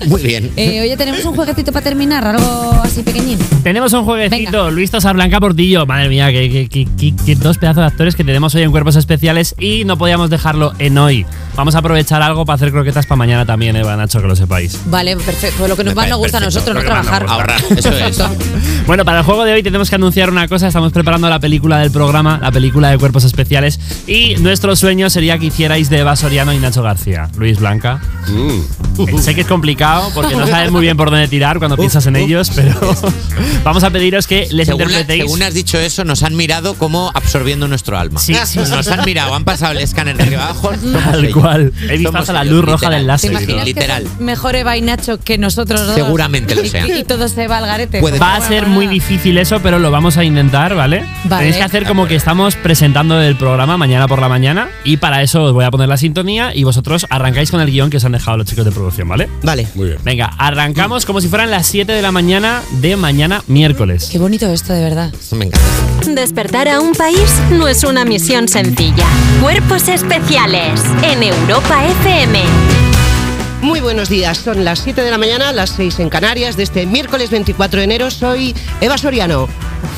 Muy 0.06 0.22
bien. 0.22 0.52
Eh, 0.56 0.80
oye, 0.80 0.96
tenemos 0.96 1.24
un 1.24 1.34
jueguecito 1.34 1.72
para 1.72 1.84
terminar, 1.84 2.26
algo 2.26 2.80
así 2.82 3.02
pequeñín. 3.02 3.38
Tenemos 3.62 3.92
un 3.92 4.04
jueguecito, 4.04 4.64
Venga. 4.64 4.70
Luis 4.70 4.90
Tosar 4.90 5.14
Blanca 5.14 5.40
Portillo. 5.40 5.86
Madre 5.86 6.08
mía, 6.08 6.30
que, 6.32 6.68
que- 6.68 6.86
que- 6.86 7.14
que- 7.16 7.34
dos 7.36 7.58
pedazos 7.58 7.82
de 7.82 7.86
actores 7.86 8.16
que 8.16 8.24
tenemos 8.24 8.54
hoy 8.54 8.62
en 8.62 8.70
cuerpos 8.70 8.96
especiales 8.96 9.54
y 9.58 9.84
no 9.84 9.96
podíamos 9.96 10.30
dejarlo 10.46 10.72
en 10.78 10.96
hoy. 10.98 11.26
Vamos 11.56 11.74
a 11.74 11.78
aprovechar 11.78 12.20
algo 12.22 12.44
para 12.44 12.56
hacer 12.56 12.70
croquetas 12.70 13.06
para 13.06 13.16
mañana 13.16 13.46
también, 13.46 13.74
Eva 13.76 13.96
Nacho, 13.96 14.20
que 14.20 14.28
lo 14.28 14.36
sepáis. 14.36 14.78
Vale, 14.86 15.16
perfecto. 15.16 15.56
Pues 15.58 15.70
lo 15.70 15.76
que 15.76 15.84
nos 15.84 15.94
más 15.94 16.08
nos 16.08 16.18
gusta 16.18 16.36
a 16.36 16.40
parece 16.40 16.58
nosotros, 16.58 16.84
no 16.84 16.90
perfecto. 16.90 17.16
trabajar. 17.16 17.30
Ahorrar, 17.30 17.78
eso 17.78 17.90
es. 17.92 18.22
Bueno, 18.86 19.04
para 19.04 19.18
el 19.18 19.24
juego 19.24 19.42
de 19.44 19.52
hoy 19.54 19.62
tenemos 19.64 19.88
que 19.90 19.96
anunciar 19.96 20.30
una 20.30 20.46
cosa. 20.46 20.68
Estamos 20.68 20.92
preparando 20.92 21.28
la 21.28 21.40
película 21.40 21.78
del 21.78 21.90
programa, 21.90 22.38
la 22.40 22.52
película 22.52 22.90
de 22.90 22.98
cuerpos 22.98 23.24
especiales. 23.24 23.80
Y 24.06 24.36
nuestro 24.36 24.76
sueño 24.76 25.10
sería 25.10 25.38
que 25.38 25.46
hicierais 25.46 25.90
de 25.90 25.98
Eva 26.00 26.14
Soriano 26.14 26.52
y 26.52 26.58
Nacho 26.58 26.82
García. 26.82 27.28
Luis 27.36 27.58
Blanca. 27.58 28.00
Mm. 28.28 29.00
Eh, 29.08 29.18
Sé 29.20 29.34
que 29.34 29.40
es 29.40 29.46
complicado 29.46 30.10
porque 30.14 30.36
no 30.36 30.46
sabes 30.46 30.70
muy 30.70 30.82
bien 30.82 30.96
por 30.96 31.10
dónde 31.10 31.26
tirar 31.26 31.58
cuando 31.58 31.76
piensas 31.78 32.06
en 32.06 32.14
ellos, 32.16 32.52
pero 32.54 32.78
vamos 33.64 33.82
a 33.82 33.90
pediros 33.90 34.26
que 34.26 34.46
les 34.50 34.66
Según, 34.68 34.82
la- 34.82 34.86
interpretéis. 35.00 35.22
según 35.24 35.42
has 35.42 35.54
dicho 35.54 35.78
eso, 35.80 36.04
nos 36.04 36.22
han 36.22 36.36
mirado 36.36 36.74
como 36.74 37.10
absorbiendo 37.14 37.66
nuestro 37.66 37.98
alma. 37.98 38.20
Sí, 38.20 38.34
sí, 38.44 38.60
sí. 38.64 38.70
Nos 38.70 38.86
han 38.88 39.04
mirado, 39.04 39.34
han 39.34 39.44
pasado 39.44 39.72
el 39.72 39.78
escáner 39.78 40.16
de 40.16 40.24
Tal 41.04 41.30
cual. 41.32 41.72
He 41.88 41.92
visto 41.96 42.08
Somos 42.08 42.20
hasta 42.22 42.32
la 42.32 42.44
luz 42.44 42.64
roja 42.64 42.90
del 42.90 43.02
¿Te 43.02 43.06
láser. 43.06 43.30
imaginas 43.32 43.64
literal. 43.64 44.02
que 44.04 44.08
son 44.10 44.24
mejor 44.24 44.56
Eva 44.56 44.76
y 44.76 44.82
Nacho 44.82 45.18
que 45.18 45.38
nosotros 45.38 45.80
dos? 45.86 45.94
Seguramente 45.94 46.54
lo 46.54 46.64
Y- 46.64 46.68
sean. 46.68 46.88
Y, 46.88 46.92
y 47.00 47.04
todo 47.04 47.28
se 47.28 47.46
va 47.48 47.58
al 47.58 47.66
garete. 47.66 48.00
Puede 48.00 48.18
Va 48.18 48.36
a 48.36 48.40
ser 48.40 48.66
muy 48.66 48.86
difícil 48.86 49.38
eso, 49.38 49.60
pero 49.62 49.78
lo 49.78 49.90
vamos 49.90 50.16
a 50.16 50.24
intentar, 50.24 50.74
¿vale? 50.74 51.04
Vale. 51.24 51.38
Tenéis 51.44 51.56
que 51.56 51.62
hacer 51.62 51.84
como 51.86 52.06
que 52.06 52.14
estamos 52.16 52.54
presentando 52.56 53.20
el 53.20 53.36
programa 53.36 53.76
mañana 53.76 54.06
por 54.08 54.20
la 54.20 54.28
mañana 54.28 54.68
y 54.84 54.96
para 54.98 55.22
eso 55.22 55.42
os 55.44 55.52
voy 55.52 55.64
a 55.64 55.70
poner 55.70 55.88
la 55.88 55.96
sintonía 55.96 56.54
y 56.54 56.64
vosotros 56.64 57.06
arrancáis 57.10 57.50
con 57.50 57.60
el 57.60 57.70
guion 57.70 57.90
que 57.90 57.96
os 57.98 58.04
han 58.04 58.12
dejado 58.12 58.36
los 58.36 58.46
chicos 58.46 58.64
de 58.64 58.72
producción, 58.72 59.08
¿vale? 59.08 59.28
Vale. 59.42 59.66
Muy 59.74 59.88
bien. 59.88 59.98
Venga, 60.04 60.26
arrancamos 60.38 61.04
como 61.06 61.20
si 61.20 61.28
fueran 61.28 61.50
las 61.50 61.66
7 61.66 61.92
de 61.92 62.02
la 62.02 62.12
mañana 62.12 62.62
de 62.80 62.96
mañana 62.96 63.42
miércoles. 63.46 64.08
Qué 64.10 64.18
bonito 64.18 64.46
esto, 64.52 64.72
de 64.72 64.82
verdad. 64.82 65.12
Eso 65.18 65.36
me 65.36 65.46
encanta. 65.46 65.66
Despertar 66.06 66.68
a 66.68 66.80
un 66.80 66.92
país 66.94 67.32
no 67.50 67.68
es 67.68 67.82
una 67.84 68.04
misión 68.04 68.48
sencilla. 68.48 69.06
Cuerpos 69.42 69.88
especiales 69.88 70.25
en 70.28 71.22
Europa 71.22 71.84
FM. 72.02 72.42
Muy 73.62 73.80
buenos 73.80 74.08
días, 74.08 74.36
son 74.36 74.64
las 74.64 74.80
7 74.80 75.02
de 75.02 75.10
la 75.10 75.18
mañana, 75.18 75.52
las 75.52 75.70
6 75.70 76.00
en 76.00 76.08
Canarias, 76.10 76.56
de 76.56 76.64
este 76.64 76.84
miércoles 76.84 77.30
24 77.30 77.78
de 77.78 77.84
enero. 77.84 78.10
Soy 78.10 78.52
Eva 78.80 78.98
Soriano. 78.98 79.48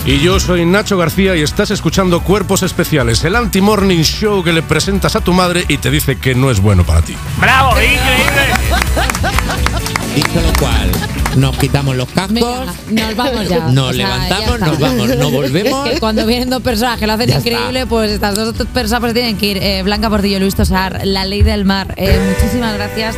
Y 0.04 0.20
yo 0.20 0.38
soy 0.38 0.66
Nacho 0.66 0.98
García 0.98 1.34
y 1.34 1.42
estás 1.42 1.70
escuchando 1.70 2.20
Cuerpos 2.20 2.62
Especiales, 2.62 3.24
el 3.24 3.36
anti-morning 3.36 4.02
show 4.02 4.44
que 4.44 4.52
le 4.52 4.62
presentas 4.62 5.16
a 5.16 5.22
tu 5.22 5.32
madre 5.32 5.64
y 5.66 5.78
te 5.78 5.90
dice 5.90 6.18
que 6.18 6.34
no 6.34 6.50
es 6.50 6.60
bueno 6.60 6.84
para 6.84 7.00
ti. 7.00 7.16
¡Bravo! 7.40 7.70
¡Increíble! 7.80 9.67
Dicho 10.14 10.40
lo 10.40 10.52
cual, 10.58 10.90
nos 11.36 11.56
quitamos 11.58 11.94
los 11.96 12.08
cascos. 12.08 12.32
Venga, 12.34 13.06
nos 13.06 13.16
vamos 13.16 13.48
ya. 13.48 13.58
Nos 13.68 13.90
O 13.90 13.92
sea, 13.92 14.06
levantamos, 14.06 14.46
ya 14.48 14.54
está. 14.54 14.66
nos 14.66 14.78
vamos, 14.80 15.16
no 15.16 15.30
volvemos. 15.30 15.88
Que 15.88 16.00
cuando 16.00 16.26
vienen 16.26 16.50
dos 16.50 16.62
personas 16.62 16.98
que 16.98 17.06
lo 17.06 17.12
hacen 17.12 17.28
Ya 17.28 17.36
está. 17.38 17.48
increíble, 17.50 17.86
pues 17.86 18.10
estas 18.10 18.34
dos 18.34 18.54
personas 18.72 19.00
pues 19.00 19.14
tienen 19.14 19.36
que 19.36 19.46
ir. 19.46 19.56
Eh, 19.58 19.82
Blanca 19.84 20.10
Portillo, 20.10 20.40
Luis 20.40 20.54
Tosar, 20.56 21.00
La 21.04 21.24
Ley 21.24 21.42
del 21.42 21.64
Mar. 21.64 21.94
Eh, 21.96 22.18
muchísimas 22.36 22.74
gracias. 22.74 23.14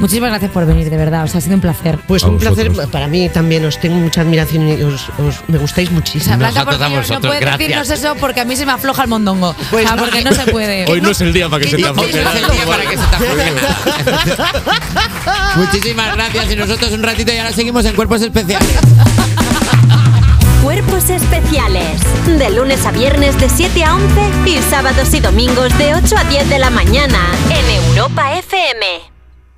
Muchísimas 0.00 0.30
gracias 0.30 0.50
por 0.50 0.66
venir, 0.66 0.88
de 0.90 0.96
verdad. 0.96 1.24
O 1.24 1.28
sea, 1.28 1.38
ha 1.38 1.40
sido 1.40 1.54
un 1.54 1.60
placer. 1.60 1.98
Pues 2.08 2.24
A 2.24 2.28
un 2.28 2.38
placer 2.38 2.68
vosotros. 2.70 2.90
para 2.90 3.06
mí 3.06 3.28
también, 3.28 3.64
os 3.66 3.78
tengo 3.78 3.96
mucha 3.96 4.22
admiración 4.22 4.68
y 4.68 4.82
os, 4.82 5.08
os- 5.18 5.42
me 5.46 5.58
gustáis 5.58 5.90
muchísimo. 5.92 6.36
Blanca 6.38 6.64
Nosotros 6.64 6.74
a 6.74 6.78
Portillo, 6.78 6.96
no 6.96 7.02
vosotros, 7.02 7.26
puedes 7.28 7.40
gracias. 7.40 7.58
decirnos 7.58 7.90
eso 7.90 8.14
porque 8.18 8.40
a 8.40 8.44
mí 8.46 8.56
se 8.56 8.64
me 8.66 8.72
afloja 8.72 9.02
el 9.02 9.08
mondongo. 9.10 9.54
Pues 9.70 9.84
o 9.84 9.88
sea, 9.88 9.96
no. 9.96 10.02
porque 10.04 10.22
no 10.24 10.32
se 10.32 10.46
puede. 10.50 10.86
Hoy 10.90 11.00
no 11.00 11.10
es 11.10 11.20
el 11.20 11.32
día 11.32 11.48
para 11.48 11.62
que 11.62 11.70
se 11.70 11.76
te 11.76 11.82
no- 11.82 11.90
Hoy 11.90 11.96
no 11.96 12.02
afloje 12.02 12.18
es 12.18 12.48
el 12.48 12.50
día 12.56 12.66
para 12.66 12.82
que 12.82 12.96
se 12.96 13.04
te 13.04 13.16
afloje. 13.16 13.52
Muchísimas 15.56 16.14
gracias 16.16 16.50
y 16.52 16.56
nosotros 16.56 16.92
un 16.92 17.02
ratito 17.02 17.32
y 17.32 17.36
ahora 17.36 17.52
seguimos 17.52 17.84
en 17.84 17.94
Cuerpos 17.94 18.22
Especiales. 18.22 18.68
Cuerpos 20.62 21.08
especiales. 21.10 22.00
De 22.26 22.50
lunes 22.50 22.84
a 22.86 22.90
viernes 22.92 23.38
de 23.40 23.48
7 23.48 23.82
a 23.84 23.94
11 23.96 24.20
y 24.46 24.58
sábados 24.70 25.12
y 25.14 25.20
domingos 25.20 25.76
de 25.78 25.94
8 25.94 26.16
a 26.16 26.24
10 26.24 26.48
de 26.48 26.58
la 26.58 26.70
mañana 26.70 27.18
en 27.50 27.84
Europa 27.86 28.34
FM. 28.38 29.09